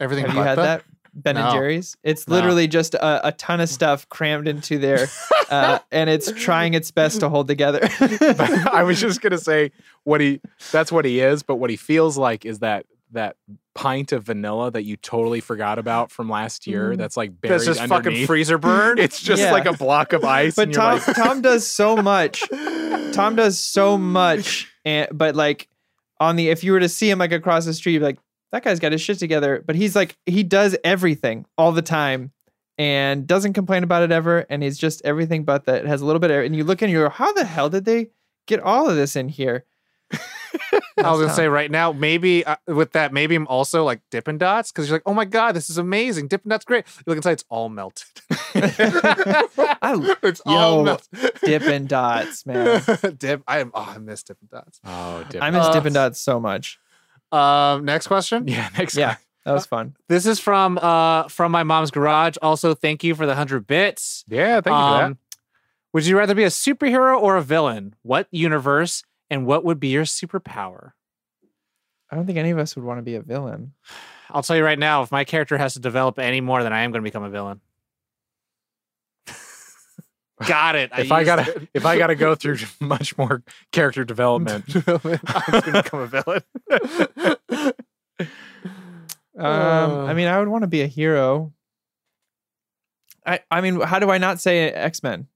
[0.00, 0.26] Everything.
[0.26, 0.84] Have you had the- that?
[1.16, 1.96] Ben and Jerry's.
[2.02, 2.34] It's No.
[2.34, 5.06] literally just a, a ton of stuff crammed into there,
[5.48, 7.80] uh, and it's trying its best to hold together.
[8.00, 9.70] I was just gonna say
[10.02, 10.40] what he
[10.72, 13.36] that's what he is, but what he feels like is that that
[13.74, 16.92] pint of vanilla that you totally forgot about from last year.
[16.92, 16.98] Mm.
[16.98, 18.98] That's like buried That's just fucking freezer burn.
[18.98, 19.50] It's just Yeah.
[19.52, 20.54] like a block of ice.
[20.54, 22.42] but Tom like, Tom does so much.
[23.12, 25.68] Tom does so much, and but like
[26.20, 28.18] on the if you were to see him like across the street, you'd be like
[28.52, 29.62] that guy's got his shit together.
[29.66, 32.30] But he's like he does everything all the time.
[32.76, 35.84] And doesn't complain about it ever, and he's just everything but that.
[35.84, 37.70] It has a little bit of, and you look and you go, "How the hell
[37.70, 38.08] did they
[38.48, 39.64] get all of this in here?"
[40.98, 41.36] I was gonna Tom.
[41.36, 44.96] say right now, maybe uh, with that, maybe I'm also like Dippin' Dots because you're
[44.96, 46.28] like, oh my god, this is amazing.
[46.28, 46.84] Dippin' Dots, great.
[46.98, 48.06] You look inside, it's all melted.
[48.54, 51.32] I it's all Yo, melted.
[51.44, 52.82] Dippin' Dots, man.
[53.18, 53.42] Dip.
[53.46, 53.70] I am.
[53.74, 54.80] Oh, I miss Dippin' Dots.
[54.84, 56.78] oh, I miss Uh, Dippin' Dots so much.
[57.32, 58.46] Um, next question.
[58.48, 58.68] yeah.
[58.78, 59.16] Next Yeah, time.
[59.44, 59.96] that was fun.
[60.08, 62.36] This is from uh from my mom's garage.
[62.42, 64.24] Also, thank you for the hundred bits.
[64.28, 64.60] Yeah.
[64.60, 65.04] Thank you for that.
[65.04, 65.18] Um,
[65.92, 67.94] Would you rather be a superhero or a villain?
[68.02, 70.92] What universe and what would be your superpower?
[72.10, 73.72] I don't think any of us would want to be a villain.
[74.30, 76.82] I'll tell you right now, if my character has to develop any more, then I
[76.82, 77.60] am going to become a villain.
[80.46, 80.90] Got it.
[80.96, 81.68] If I gotta it.
[81.74, 86.42] if I gotta go through much more character development, I'm going to become a villain.
[89.36, 91.52] Um, I mean, I would want to be a hero.
[93.26, 95.26] I I mean, how do I not say X Men?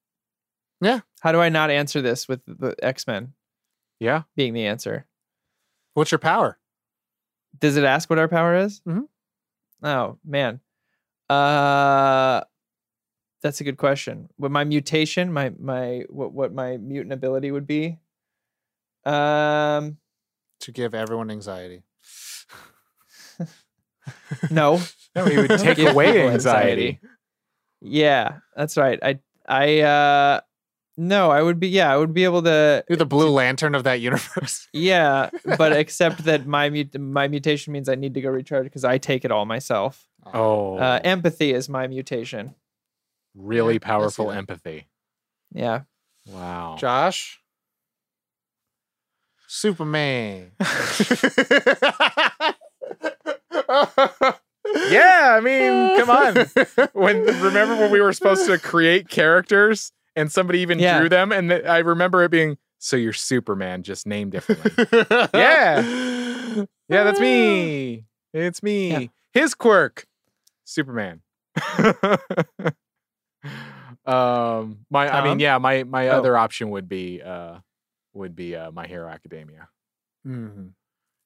[0.80, 1.00] Yeah.
[1.20, 3.32] How do I not answer this with the X Men
[4.00, 4.22] yeah.
[4.36, 5.06] being the answer?
[5.94, 6.58] What's your power?
[7.58, 8.80] Does it ask what our power is?
[8.86, 9.08] Mhm.
[9.82, 10.60] Oh man,
[11.30, 12.42] uh,
[13.42, 14.28] that's a good question.
[14.36, 17.98] What my mutation, my my what what my mutant ability would be?
[19.04, 19.98] Um,
[20.60, 21.82] To give everyone anxiety.
[24.50, 24.80] no.
[25.16, 27.00] No, he would take away people anxiety.
[27.80, 28.98] Yeah, that's right.
[29.02, 30.40] I I uh
[30.98, 33.84] no, I would be yeah, I would be able to You're the blue lantern of
[33.84, 34.68] that universe.
[34.72, 38.84] yeah, but except that my mut- my mutation means I need to go recharge because
[38.84, 40.06] I take it all myself.
[40.34, 42.54] Oh, Uh, empathy is my mutation.
[43.34, 44.88] really yeah, powerful empathy.
[45.54, 45.82] Yeah.
[46.26, 46.76] Wow.
[46.78, 47.40] Josh?
[49.46, 50.50] Superman.
[54.90, 56.34] yeah, I mean, come on.
[56.92, 60.98] When remember when we were supposed to create characters and somebody even Yeah.
[60.98, 64.70] drew them, and th- I remember it being so you're Superman, just named differently.
[65.34, 65.80] Yeah.
[66.88, 68.04] yeah, that's me.
[68.32, 68.90] It's me.
[68.90, 69.06] Yeah.
[69.32, 70.06] His quirk,
[70.64, 71.22] Superman.
[74.06, 76.18] um, my, I mean, yeah, my my Oh.
[76.18, 77.58] other option would be uh
[78.14, 79.68] would be uh, My Hero Academia
[80.26, 80.72] Mhm.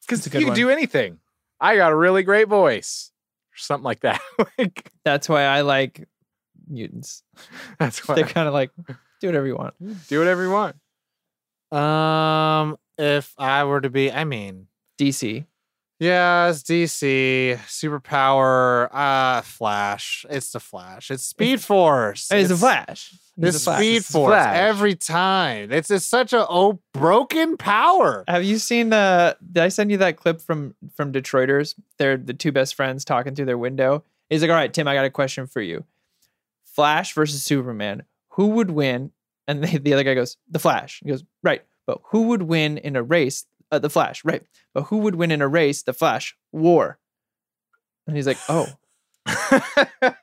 [0.02, 0.56] because good you can one.
[0.56, 1.18] do anything.
[1.60, 3.12] I got a really great voice,
[3.54, 4.20] or something like that.
[4.58, 6.06] like That's why I like
[6.68, 7.22] mutants.
[7.78, 8.70] that's why They're kind of like
[9.20, 9.74] do whatever you want.
[10.08, 10.76] do whatever you want.
[11.72, 14.66] Um, if I were to be, I mean,
[15.00, 15.46] DC.
[15.98, 18.88] yeah, it's DC superpower.
[18.92, 20.26] Uh, Flash.
[20.28, 21.10] It's the Flash.
[21.10, 22.28] It's Speed Force.
[22.30, 23.14] It's, He's a Flash.
[23.36, 23.78] He's It's a Flash.
[23.78, 24.56] Speed It's Force Flash.
[24.56, 25.72] every time.
[25.72, 28.24] It's it's such a oh broken power.
[28.28, 31.74] Have you seen uh did I send you that clip from from Detroiters?
[31.98, 34.04] They're the two best friends talking through their window.
[34.28, 35.84] He's like, "All right, Tim, I got a question for you.
[36.74, 38.04] Flash versus Superman.
[38.30, 39.12] Who would win?"
[39.48, 41.62] And the, the other guy goes, "The Flash." He goes, "Right.
[41.86, 43.44] But who would win in a race?
[43.70, 44.24] Uh, the Flash.
[44.24, 44.42] Right.
[44.74, 45.82] But who would win in a race?
[45.82, 46.36] The Flash.
[46.52, 46.98] War."
[48.06, 48.66] And he's like, "Oh,
[49.26, 50.14] I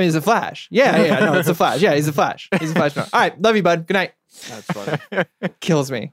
[0.00, 0.68] mean, it's a Flash.
[0.70, 1.80] Yeah, yeah, no, it's a Flash.
[1.80, 2.48] Yeah, he's a Flash.
[2.60, 2.96] He's a Flash.
[2.98, 3.86] All right, love you, bud.
[3.86, 4.12] Good night."
[4.48, 5.24] That's funny.
[5.60, 6.12] Kills me.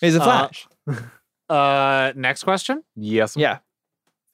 [0.00, 0.68] He's a Uh, Flash.
[1.48, 2.82] uh, next question.
[2.94, 3.36] yes.
[3.36, 3.58] yeah.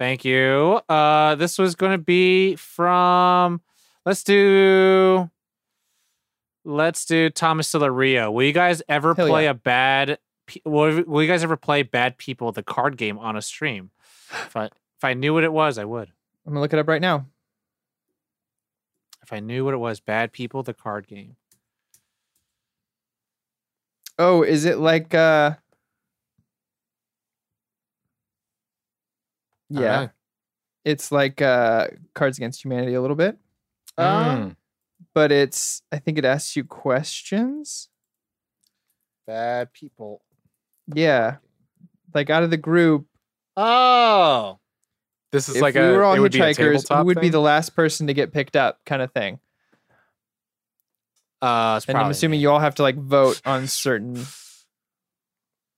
[0.00, 0.80] Thank you.
[0.88, 3.60] Uh, this was going to be from.
[4.06, 5.30] Let's do.
[6.64, 8.30] Let's do Thomas Rio.
[8.30, 9.50] Will you guys ever Hell play yeah.
[9.50, 10.18] a bad?
[10.64, 13.90] Will, will you guys ever play Bad People, the card game, on a stream?
[14.30, 16.10] If I if I knew what it was, I would.
[16.46, 17.26] I'm gonna look it up right now.
[19.22, 21.36] If I knew what it was, Bad People, the card game.
[24.18, 25.54] Oh, is it like uh
[29.70, 30.08] Yeah.
[30.84, 33.38] It's like uh Cards Against Humanity a little bit.
[34.00, 34.56] Mm.
[35.14, 37.88] But it's I think it asks you questions.
[39.26, 40.22] Bad People.
[40.94, 41.36] Yeah.
[42.14, 43.06] Like out of the group,
[43.56, 44.58] Oh,
[45.32, 47.28] This is if like we a were all it would hitchhikers, who tabletop would be
[47.28, 49.38] the last person to get picked up kind of thing.
[51.42, 52.42] uh, it's And I'm assuming me.
[52.42, 54.24] you all have to like vote on certain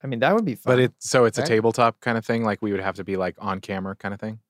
[0.04, 0.72] I mean, that would be fun.
[0.72, 2.44] But it so it's a tabletop kind of thing.
[2.44, 4.40] Like we would have to be like on camera kind of thing.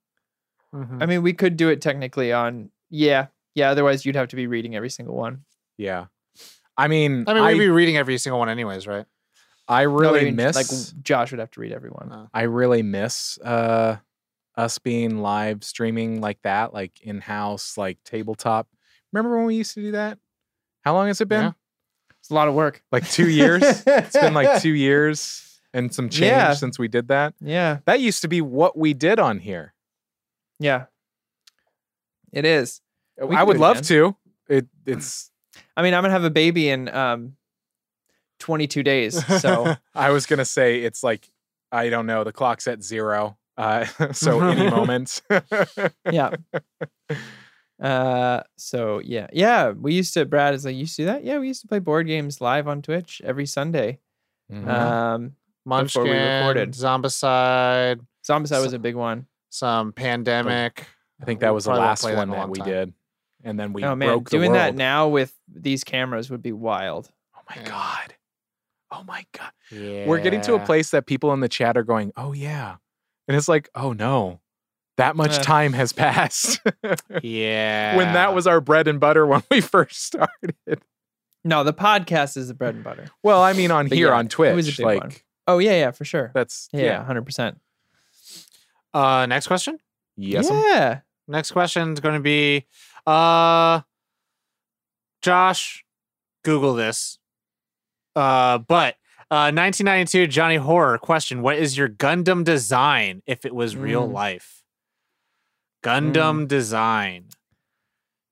[0.74, 1.02] Mhm.
[1.02, 3.26] I mean, we could do it technically on yeah.
[3.54, 5.44] Yeah, otherwise you'd have to be reading every single one.
[5.76, 6.06] Yeah.
[6.76, 9.04] I mean, I mean, I, we'd be reading every single one, anyways, right?
[9.68, 12.10] I No, I really mean, miss like Josh would have to read everyone.
[12.10, 13.96] Uh, I really miss uh
[14.56, 18.68] us being live streaming like that, like in house, like tabletop.
[19.12, 20.18] Remember when we used to do that?
[20.82, 21.42] How long has it been?
[21.44, 21.52] Yeah.
[22.20, 22.82] It's a lot of work.
[22.92, 23.62] Like two years?
[23.86, 26.52] it's been like two years and some change Yeah.
[26.54, 27.34] since we did that.
[27.40, 27.78] Yeah.
[27.86, 29.74] That used to be what we did on here.
[30.58, 30.86] Yeah.
[32.32, 32.80] It is.
[33.26, 33.84] We I would love again.
[33.84, 34.16] to.
[34.48, 35.30] It it's
[35.76, 37.36] I mean, I'm gonna have a baby in um
[38.40, 39.24] 22 days.
[39.40, 41.30] So I was gonna say it's like
[41.70, 43.36] I don't know, the clock's at zero.
[43.56, 45.22] Uh so any moment.
[46.10, 46.30] yeah.
[47.80, 49.26] Uh so yeah.
[49.32, 49.70] Yeah.
[49.70, 51.24] We used to Brad is like, you used to do that?
[51.24, 54.00] Yeah, we used to play board games live on Twitch every Sunday.
[54.52, 54.68] Mhm.
[54.68, 56.72] Um Munchkin, we recorded.
[56.72, 59.26] Zombicide, Zombicide was a big one.
[59.50, 60.86] some pandemic.
[61.20, 62.68] I think that was the last one in that we time.
[62.68, 62.94] did.
[63.44, 66.52] And then we oh man, broke the doing that now with these cameras would be
[66.52, 67.10] wild.
[67.36, 67.68] Oh my Yeah.
[67.68, 68.14] god.
[68.90, 69.50] Oh my god.
[69.70, 70.06] Yeah.
[70.06, 72.76] We're getting to a place that people in the chat are going, "Oh yeah."
[73.26, 74.40] And it's like, "Oh no.
[74.98, 75.42] That much Eh.
[75.42, 76.60] time has passed."
[77.22, 77.96] Yeah.
[77.96, 80.54] when that was our bread and butter when we first started.
[81.44, 83.06] No, the podcast is the bread and butter.
[83.22, 85.12] Well, I mean on But here yeah, on it was a Twitch, big like one.
[85.48, 86.30] Oh yeah, yeah, for sure.
[86.34, 87.04] that's Yeah, yeah.
[87.04, 87.58] hundred percent.
[88.94, 89.78] Uh, next question.
[90.16, 90.48] Yes.
[90.50, 91.00] Yeah.
[91.28, 92.66] Next question is going to be,
[93.06, 93.80] uh,
[95.22, 95.84] Josh,
[96.44, 97.18] Google this.
[98.14, 98.94] Uh, but
[99.30, 104.12] uh, 1992 Johnny Horror question: What is your Gundam design if it was real Mm.
[104.12, 104.62] life?
[105.84, 107.26] Gundam design.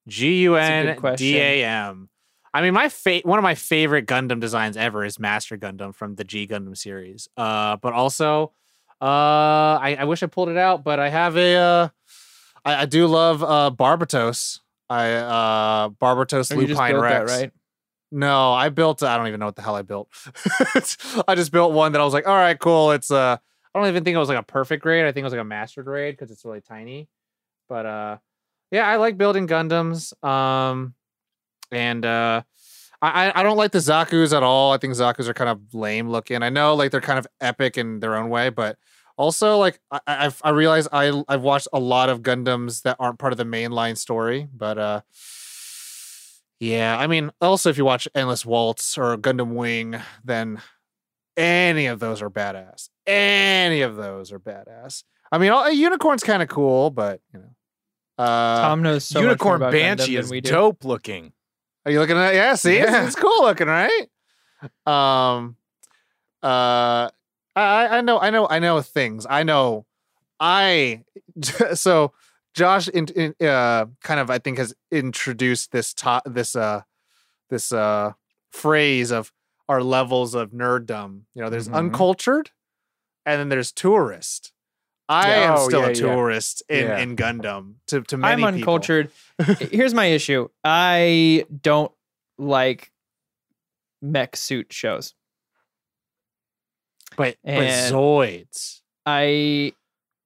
[0.09, 2.09] G U N D A M.
[2.53, 6.16] I mean, my fa- one of my favorite Gundam designs ever is Master Gundam from
[6.16, 7.29] the G Gundam series.
[7.37, 8.53] Uh, but also,
[9.01, 9.05] uh,
[9.81, 11.93] I, I wish I pulled it out, but I have a.
[12.65, 14.61] I, I do love uh Barbatos.
[14.89, 17.33] I uh Barbatos Oh, Lupus built Rex.
[17.33, 17.53] that, right?
[18.13, 19.03] No, I built.
[19.05, 20.09] I don't even know what the hell I built.
[21.29, 22.91] I just built one that I was like, all right, cool.
[22.91, 23.37] It's uh,
[23.75, 25.05] I don't even think it was like a perfect grade.
[25.05, 27.09] I think it was like a master grade because it's really tiny.
[27.69, 28.17] But uh,
[28.73, 30.13] yeah, I like building Gundams.
[30.25, 30.95] Um,
[31.71, 32.43] and uh,
[33.01, 34.73] I I- I don't like the Zaku's at all.
[34.73, 36.43] I think Zaku's are kind of lame looking.
[36.43, 38.77] I know like they're kind of epic in their own way, but
[39.21, 42.97] also like I I- I've, I realize I I've watched a lot of Gundams that
[42.99, 45.01] aren't part of the mainline story, but uh.
[46.62, 50.61] Yeah, I mean, also if you watch Endless Waltz or Gundam Wing, then
[51.35, 52.91] any of those are badass.
[53.07, 55.05] Any of those are badass.
[55.33, 57.49] I mean, all, a unicorn's kind of cool, but you know.
[58.23, 60.51] Uh, Tom knows so much more Unicorn about Gundam Banshee than is we do.
[60.51, 61.33] dope looking.
[61.87, 62.35] are you looking at?
[62.35, 63.07] Yeah, see, It's- Yeah.
[63.07, 64.07] It's, cool looking, right?
[64.85, 65.57] Um,
[66.43, 67.09] uh,
[67.57, 69.26] I I know, I know, I know things.
[69.28, 69.86] I know
[70.38, 71.03] I
[71.74, 72.12] so
[72.55, 76.82] Josh in, in, uh, kind of I think has introduced this to, this uh
[77.48, 78.12] this uh
[78.51, 79.32] phrase of
[79.68, 81.22] our levels of nerddom.
[81.34, 81.74] You know, there's Mhm.
[81.76, 82.51] uncultured,
[83.26, 84.53] and then there's tourist.
[85.09, 85.94] I am Oh, still yeah, a yeah.
[85.94, 86.98] tourist in, Yeah.
[86.98, 89.11] in Gundam to to many I'm uncultured.
[89.70, 90.48] Here's my issue.
[90.64, 91.92] I don't
[92.38, 92.90] like
[94.03, 95.14] mech suit shows.
[97.21, 97.53] But but
[97.93, 98.81] Zoids.
[99.05, 99.75] I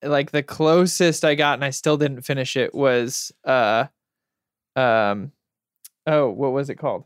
[0.03, 3.87] like the closest I got and I still didn't finish it was uh
[4.77, 5.33] um
[6.07, 7.05] oh, what was it called?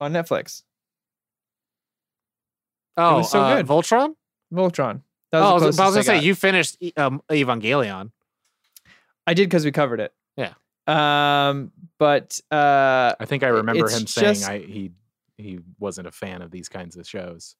[0.00, 0.62] On Netflix.
[2.98, 3.66] Oh, was so uh, good.
[3.66, 4.14] Voltron.
[4.52, 5.00] Voltron.
[5.32, 7.22] That Oh, I was the but I was gonna I say you finished E- um,
[7.30, 8.10] Evangelion.
[9.26, 10.12] I did because we covered it.
[10.36, 10.52] Yeah.
[10.86, 14.90] Um, but uh I think I remember It's him saying just- I he
[15.38, 17.56] he wasn't a fan of these kinds of shows.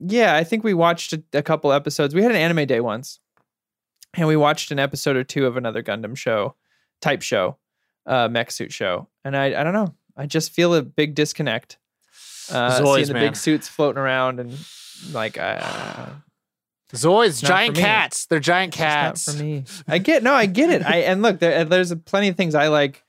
[0.00, 2.14] Yeah, I think we watched a, a couple episodes.
[2.14, 3.20] We had an anime day once,
[4.14, 6.56] and we watched an episode or two of another Gundam show,
[7.00, 7.58] type show,
[8.06, 9.94] uh, mech suit show, and I I don't know.
[10.16, 11.78] I just feel a big disconnect.
[12.50, 13.26] Uh, Zoids, seeing the man.
[13.26, 14.58] big suits floating around and
[15.12, 16.06] like uh,
[16.92, 18.26] Zoids, giant cats.
[18.26, 19.32] They're giant it's not cats.
[19.36, 19.64] for me.
[19.86, 20.84] I get no, I get it.
[20.84, 23.04] I and look, there, there's plenty of things I like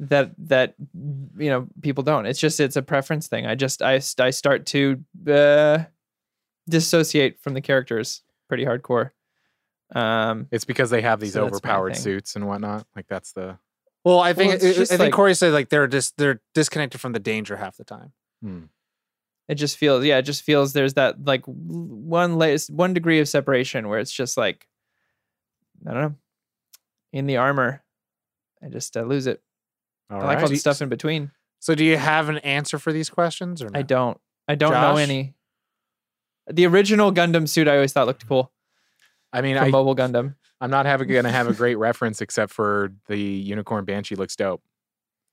[0.00, 2.26] that that you know people don't.
[2.26, 3.46] It's just it's a preference thing.
[3.46, 5.84] I just I I start to uh,
[6.68, 9.10] dissociate from the characters pretty hardcore.
[9.94, 12.86] Um, It's because they have these So overpowered suits and whatnot.
[12.96, 13.58] Like that's the
[14.04, 16.40] Well, I think it's I- just I think like- Corey said like they're just they're
[16.54, 18.12] disconnected from the danger half the time.
[18.42, 18.64] hmm.
[19.48, 23.28] it just feels yeah, it just feels there's that like one latest one degree of
[23.28, 24.66] separation where it's just like
[25.86, 26.14] I don't know
[27.12, 27.82] in the armor.
[28.64, 29.42] I just uh, lose it.
[30.08, 31.32] all I like all the stuff in between.
[31.58, 33.78] So, do you have an answer for these questions or no?
[33.78, 34.18] I don't.
[34.48, 35.34] I don't know any.
[36.48, 38.52] The original Gundam suit I always thought looked cool
[39.32, 40.34] I mean, I, Mobile Gundam.
[40.60, 44.62] I'm not having gonna have a great reference except for the unicorn banshee looks dope.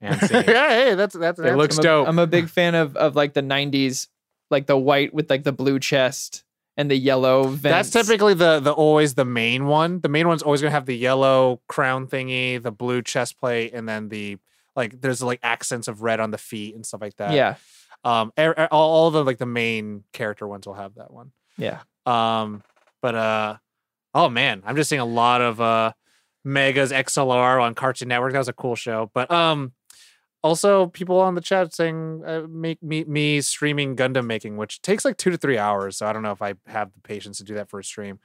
[0.02, 2.08] And yeah, hey, that's that's, It that's looks I'm a, dope.
[2.08, 4.08] I'm a big fan of of like the '90s,
[4.50, 6.46] like the white with like the blue chest
[6.78, 7.92] and the yellow vents.
[7.92, 10.00] That's typically the the always the main one.
[10.00, 13.88] The main one's always gonna have the yellow crown thingy, the blue chest plate, and
[13.88, 14.38] then the
[14.76, 15.02] like.
[15.02, 17.34] There's like accents of red on the feet and stuff like that.
[17.34, 17.56] yeah,
[18.04, 18.32] Um.
[18.38, 21.32] er- er- All, all the like the main character ones will have that one.
[21.58, 21.82] yeah.
[22.06, 22.64] Um.
[23.02, 23.58] But uh.
[24.14, 25.92] Oh man, I'm just seeing a lot of uh
[26.44, 28.32] Megas XLR on Cartoon Network.
[28.34, 29.10] That was a cool show.
[29.14, 29.74] But um.
[30.42, 35.04] Also, people on the chat saying uh, make me me streaming Gundam making, which takes
[35.04, 35.98] like two to three hours.
[35.98, 38.20] So I don't know if I have the patience to do that for a stream.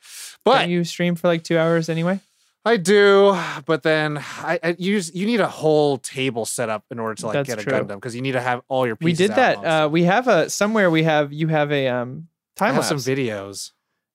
[0.44, 2.20] But Don't you stream for like two hours anyway?
[2.66, 6.98] I do, but then I, I use you need a whole table set up in
[6.98, 7.72] order to like That's get a true.
[7.72, 9.64] Gundam because you need to have all your We did out that.
[9.84, 10.90] Uh, we have a somewhere.
[10.90, 12.88] We have you have a um time have lapse.
[12.88, 13.72] some videos.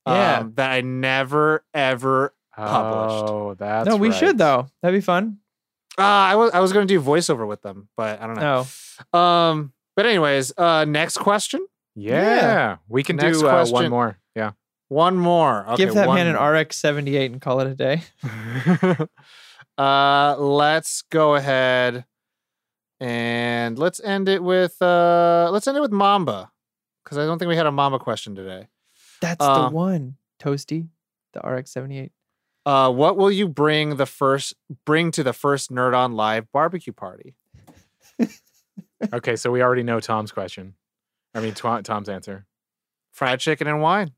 [0.07, 0.39] Yeah.
[0.39, 2.33] um, that I never ever.
[2.55, 3.31] published.
[3.31, 4.17] Oh, that's no, we right.
[4.17, 4.67] should though.
[4.81, 5.37] That'd be fun.
[5.97, 8.65] Uh, I was I was gonna do voiceover with them, but I don't know.
[9.13, 11.65] No, Um, but anyways, uh, next question.
[11.95, 14.17] Yeah, we can Next do uh, one more.
[14.35, 14.51] Yeah.
[14.89, 15.65] One more.
[15.69, 16.51] Okay, give that one man an more.
[16.51, 18.01] RX seventy eight and call it a day.
[19.77, 22.03] Uh, let's go ahead
[22.99, 26.51] and let's end it with uh, let's end it with Mamba
[27.01, 28.67] because I don't think we had a Mamba question today.
[29.21, 30.17] That's Uh, the one.
[30.41, 30.89] Toasty,
[31.31, 32.11] the RX seventy eight.
[32.65, 34.53] Uh, what will you bring the first
[34.85, 37.35] bring to the first Nerd on Live barbecue party?
[39.13, 40.73] okay, so we already know Tom's question.
[41.33, 42.45] I mean, Twa- Tom's answer.
[43.13, 44.11] Fried chicken and wine.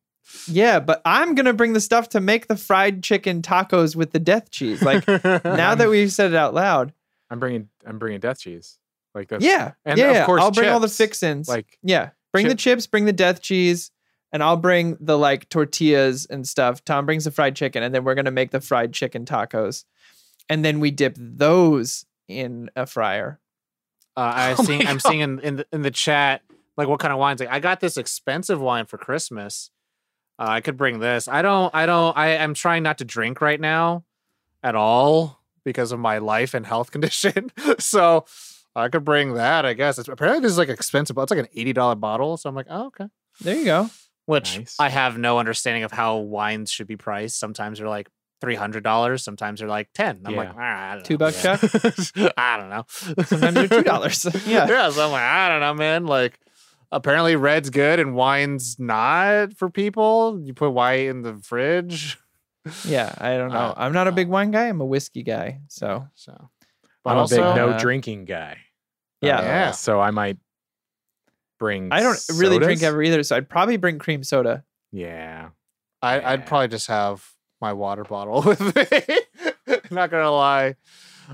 [0.47, 4.19] Yeah, but I'm gonna bring the stuff to make the fried chicken tacos with the
[4.19, 4.81] death cheese.
[4.81, 5.07] Like
[5.43, 6.93] now that we've said it out loud.
[7.29, 7.69] I'm bringing.
[7.85, 8.77] I'm bringing death cheese.
[9.13, 10.09] Like that's Yeah, and yeah.
[10.09, 10.25] of yeah.
[10.25, 10.97] course I'll bring all the chips.
[10.97, 11.47] fixins.
[11.49, 13.91] like yeah, bring the chips, bring the death cheese,
[14.31, 16.83] and I'll bring the like tortillas and stuff.
[16.85, 19.83] Tom brings the fried chicken, and then we're gonna make the fried chicken tacos,
[20.49, 23.39] and then we dip those in a fryer.
[24.15, 24.77] Uh, I Oh see.
[24.83, 26.41] my I'm seeing in, in the in the chat
[26.77, 27.41] like what kind of wines.
[27.41, 29.71] Like I got this expensive wine for Christmas.
[30.41, 31.27] Uh, I could bring this.
[31.27, 31.73] I don't.
[31.75, 32.17] I don't.
[32.17, 34.03] I am trying not to drink right now,
[34.63, 37.51] at all because of my life and health condition.
[37.77, 38.25] so
[38.75, 39.65] I could bring that.
[39.67, 39.99] I guess.
[39.99, 41.15] It's, apparently, this is like expensive.
[41.19, 42.37] It's like an eighty dollar bottle.
[42.37, 43.05] So I'm like, oh okay.
[43.41, 43.89] There you go.
[44.25, 44.75] Which Nice.
[44.79, 47.39] I have no understanding of how wines should be priced.
[47.39, 49.23] Sometimes they're like three hundred dollars.
[49.23, 50.21] Sometimes they're like ten.
[50.25, 52.33] I'm like, "Ah, I don't Two know, bucks, man." Chuck?
[52.37, 52.85] I don't know.
[53.25, 54.25] Sometimes they're two dollars.
[54.47, 54.67] yeah.
[54.67, 54.89] yeah.
[54.89, 56.05] So I'm like, I don't know, man.
[56.07, 56.39] Like,
[56.91, 60.39] apparently red's good and wine's not for people.
[60.43, 62.17] You put white in the fridge.
[62.85, 63.57] Yeah, I don't know.
[63.57, 64.67] Uh, I'm not a uh, big wine guy.
[64.67, 65.61] I'm a whiskey guy.
[65.67, 66.49] So So,
[67.05, 68.57] I'm a big no uh, drinking guy.
[69.21, 69.39] Yeah.
[69.39, 69.71] Uh, Yeah.
[69.71, 70.37] So I might
[71.59, 71.89] bring.
[71.91, 72.83] I don't really drink sodas?
[72.93, 73.23] ever either.
[73.23, 74.63] So I'd probably bring cream soda.
[74.91, 75.49] Yeah.
[76.01, 76.29] I, Yeah.
[76.31, 77.27] I'd probably just have
[77.61, 79.75] my water bottle with me.
[79.89, 80.75] Not gonna lie,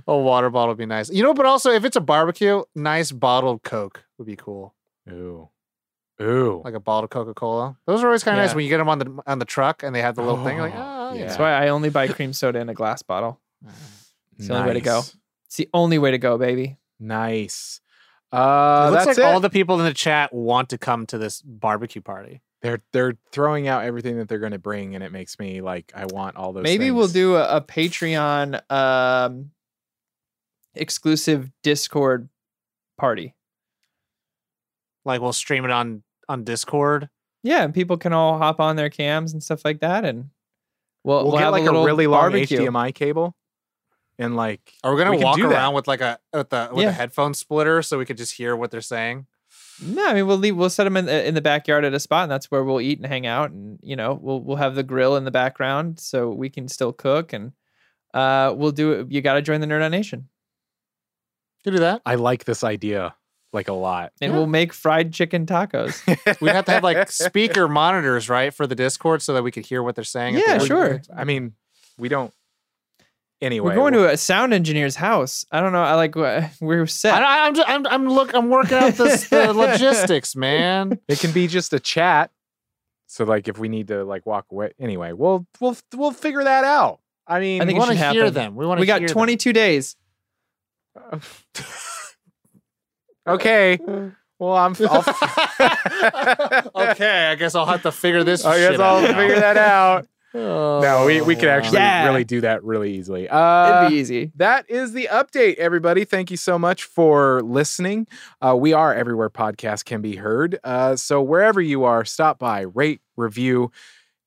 [0.07, 1.09] a water bottle would be nice.
[1.09, 4.75] You know, but also if it's a barbecue, nice bottled Coke would be cool,
[5.09, 5.49] Ooh.
[6.19, 6.61] Ooh.
[6.65, 7.77] like a bottle of Coca Cola.
[7.85, 9.83] Those are always kind of nice when you get them on the on the truck
[9.83, 10.57] and they have the little thing.
[10.57, 11.19] Like, Oh, oh, yeah.
[11.19, 11.25] yeah.
[11.27, 13.39] That's why I only buy cream soda in a glass bottle.
[14.37, 15.03] It's the only way to go.
[15.45, 16.77] It's the only way to go, baby.
[16.99, 17.81] Nice.
[18.33, 19.31] It Uh, looks that's like it.
[19.31, 22.41] all the people in the chat want to come to this barbecue party.
[22.63, 25.91] they're they're throwing out everything that they're going to bring, and it makes me like
[25.95, 26.63] I want all those.
[26.63, 29.51] Maybe we'll do a, a Patreon um,
[30.73, 32.29] exclusive Discord
[32.97, 33.35] party.
[35.07, 37.09] Like we'll stream it on on Discord.
[37.43, 40.29] Yeah, and people can all hop on their cams and stuff like that, and
[41.03, 42.59] we'll, We'll, we'll get have like a, a, little really long barbecue.
[42.59, 43.35] HDMI cable,
[44.19, 45.53] and like Are we gonna We walk do that.
[45.53, 46.89] around with like a with the with Yeah.
[46.89, 49.25] a headphone splitter so we could just hear what they're saying?
[49.81, 50.57] No, I mean we'll leave.
[50.57, 52.81] We'll set them in the, in the backyard at a spot, and that's where we'll
[52.81, 53.51] eat and hang out.
[53.51, 56.91] And you know, we'll we'll have the grill in the background so we can still
[56.91, 57.31] cook.
[57.31, 57.53] And
[58.13, 59.11] uh, we'll do it.
[59.11, 60.27] You got to join the Nerd on Nation,
[61.63, 62.01] You do that.
[62.05, 63.13] I like this idea
[63.53, 64.11] like a lot.
[64.21, 64.37] and Yeah.
[64.37, 66.01] we'll make fried chicken tacos.
[66.41, 69.65] We'd have to have like speaker monitors, right, for the Discord so that we could
[69.65, 70.35] hear what they're saying.
[70.35, 71.01] at the Yeah, sure.
[71.15, 71.53] I mean,
[71.97, 72.33] we don't.
[73.39, 75.45] Anyway, We're going we'll- to a sound engineer's house.
[75.51, 75.83] I don't know.
[75.83, 77.21] I like wh- we're set.
[77.21, 80.99] I, I'm, just, I'm I'm look I'm working out this the logistics, man.
[81.07, 82.31] It can be just a chat.
[83.05, 86.63] So like, if we need to like walk away, anyway, we'll we'll we'll figure that
[86.63, 86.99] out.
[87.27, 88.33] I mean, I We think it want to hear happen.
[88.33, 88.55] them.
[88.55, 88.81] We want to.
[88.81, 89.95] we got 22 days.
[93.27, 93.79] okay.
[94.39, 94.75] Well, I'm.
[94.89, 94.99] I'll,
[96.91, 98.45] okay, I guess I'll have to figure this.
[98.45, 98.53] Out.
[98.55, 99.17] I guess shit I'll out now.
[99.17, 100.07] figure that out.
[100.33, 102.05] No, we we could actually Yeah.
[102.05, 103.27] really do that really easily.
[103.27, 104.31] Uh, It'd be easy.
[104.35, 106.05] that is the update, everybody.
[106.05, 108.05] Thank you so much for listening.
[108.39, 110.59] Uh, we are everywhere podcasts can be heard.
[110.63, 113.71] Uh, so wherever you are, stop by, rate, review,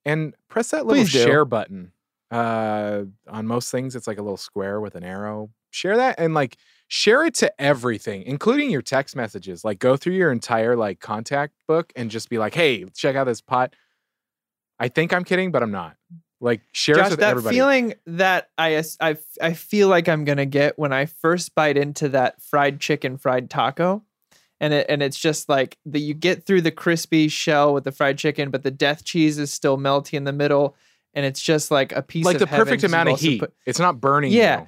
[0.04, 1.92] and press that little share button.
[2.32, 5.50] Uh, on most things, it's like a little square with an arrow.
[5.70, 6.56] Share that and like
[6.90, 9.64] share it to everything, including your text messages.
[9.64, 13.24] Like go through your entire like contact book and just be like, "Hey, check out
[13.24, 13.74] this pot."
[14.78, 15.96] I think I'm kidding, but I'm not.
[16.40, 17.56] Like share it Josh, with that everybody.
[17.56, 22.08] feeling that I, I I feel like I'm gonna get when I first bite into
[22.10, 24.02] that fried chicken fried taco,
[24.58, 27.92] and it and it's just like the you get through the crispy shell with the
[27.92, 30.74] fried chicken, but the death cheese is still melty in the middle,
[31.14, 33.40] and it's just like a piece like of the perfect amount of heat.
[33.40, 34.32] put- it's not burning.
[34.32, 34.62] Yeah.
[34.62, 34.66] you.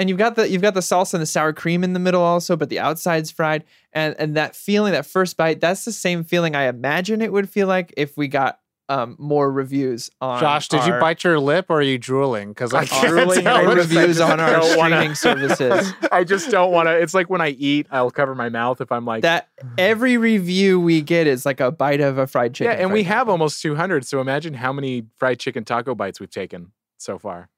[0.00, 2.22] And you've got the you've got the salsa and the sour cream in the middle
[2.22, 6.24] also, but the outside's fried, and and that feeling, that first bite, that's the same
[6.24, 10.40] feeling I imagine it would feel like if we got um more reviews on.
[10.40, 12.48] Josh, did you bite your lip or are you drooling?
[12.48, 15.92] Because I I'm can't drooling tell and More which- reviews on our wanna- streaming services.
[16.10, 16.96] I just don't want to.
[16.98, 19.48] It's like when I eat, I'll cover my mouth if I'm like, that
[19.78, 22.72] every review we get is like a bite of a fried chicken.
[22.76, 22.82] yeah.
[22.82, 24.04] And we fried have almost 200.
[24.06, 27.48] So imagine how many fried chicken taco bites we've taken so far.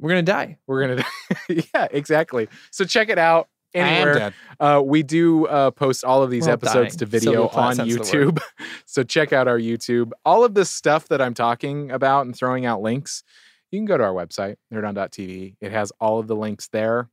[0.00, 0.58] We're gonna die.
[0.66, 1.64] We're gonna, die.
[1.74, 2.48] yeah, exactly.
[2.70, 4.14] So check it out I am anywhere.
[4.14, 4.34] dead.
[4.58, 6.98] Uh, we do uh, post all of these We're episodes dying.
[6.98, 8.40] to video Sylvia on YouTube.
[8.86, 10.10] so check out our YouTube.
[10.24, 13.22] All of this stuff that I'm talking about and throwing out links,
[13.70, 15.56] you can go to our website, nerdon.tv.
[15.60, 17.08] It has all of the links there.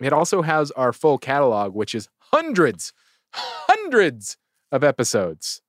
[0.00, 2.92] It also has our full catalog, which is hundreds,
[3.32, 4.38] hundreds
[4.72, 5.60] of episodes.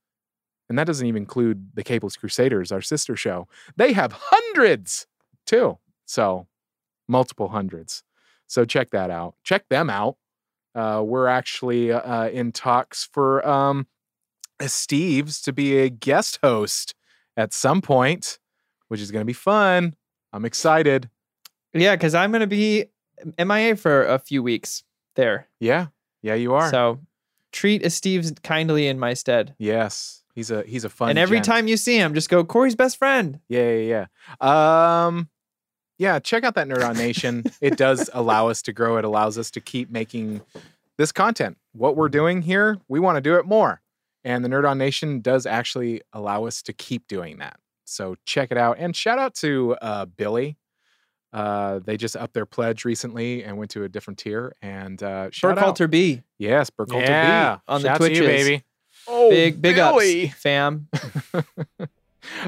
[0.69, 3.47] And that doesn't even include the Cables Crusaders, our sister show.
[3.75, 5.07] They have hundreds
[5.47, 5.79] too.
[6.05, 6.47] So
[7.09, 8.03] multiple hundreds.
[8.47, 9.35] So check that out.
[9.43, 10.17] Check them out.
[10.75, 13.87] Uh, we're actually uh, in talks for um,
[14.65, 16.95] Steve's to be a guest host
[17.35, 18.39] at some point,
[18.87, 19.95] which is going to be fun.
[20.31, 21.09] I'm excited.
[21.73, 22.85] Yeah, because I'm gonna be
[23.37, 24.83] MIA for a few weeks
[25.15, 25.47] there.
[25.59, 25.87] Yeah,
[26.21, 26.69] yeah, you are.
[26.69, 26.99] So
[27.51, 29.55] treat Steve's kindly in my stead.
[29.59, 31.09] yes, he's a he's a fun.
[31.09, 31.45] and every gent.
[31.45, 33.39] time you see him, just go Corey's best friend.
[33.49, 34.07] Yeah, yeah,
[34.41, 35.05] yeah.
[35.05, 35.29] Um,
[35.99, 37.43] yeah, check out that Nerd on Nation.
[37.61, 38.97] it does allow us to grow.
[38.97, 40.41] It allows us to keep making
[40.97, 41.57] this content.
[41.73, 43.81] What we're doing here, we want to do it more.
[44.23, 47.59] And the Nerd on Nation does actually allow us to keep doing that.
[47.85, 48.77] So check it out.
[48.79, 50.57] And shout out to uh, Billy.
[51.31, 54.55] Uh, they just upped their pledge recently and went to a different tier.
[54.61, 57.61] And uh, shout out, Burkhalter B yes, Burkhalter Yeah, B.
[57.67, 58.63] on the Shout to you, baby.
[59.07, 60.27] Oh, big big Billy.
[60.29, 60.87] ups, fam.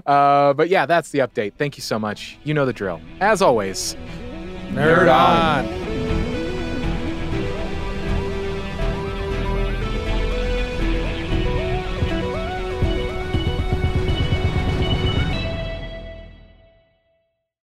[0.06, 1.54] uh, but yeah, that's the update.
[1.58, 2.38] Thank you so much.
[2.44, 3.02] You know the drill.
[3.20, 3.96] As always,
[4.70, 5.91] Nerd on.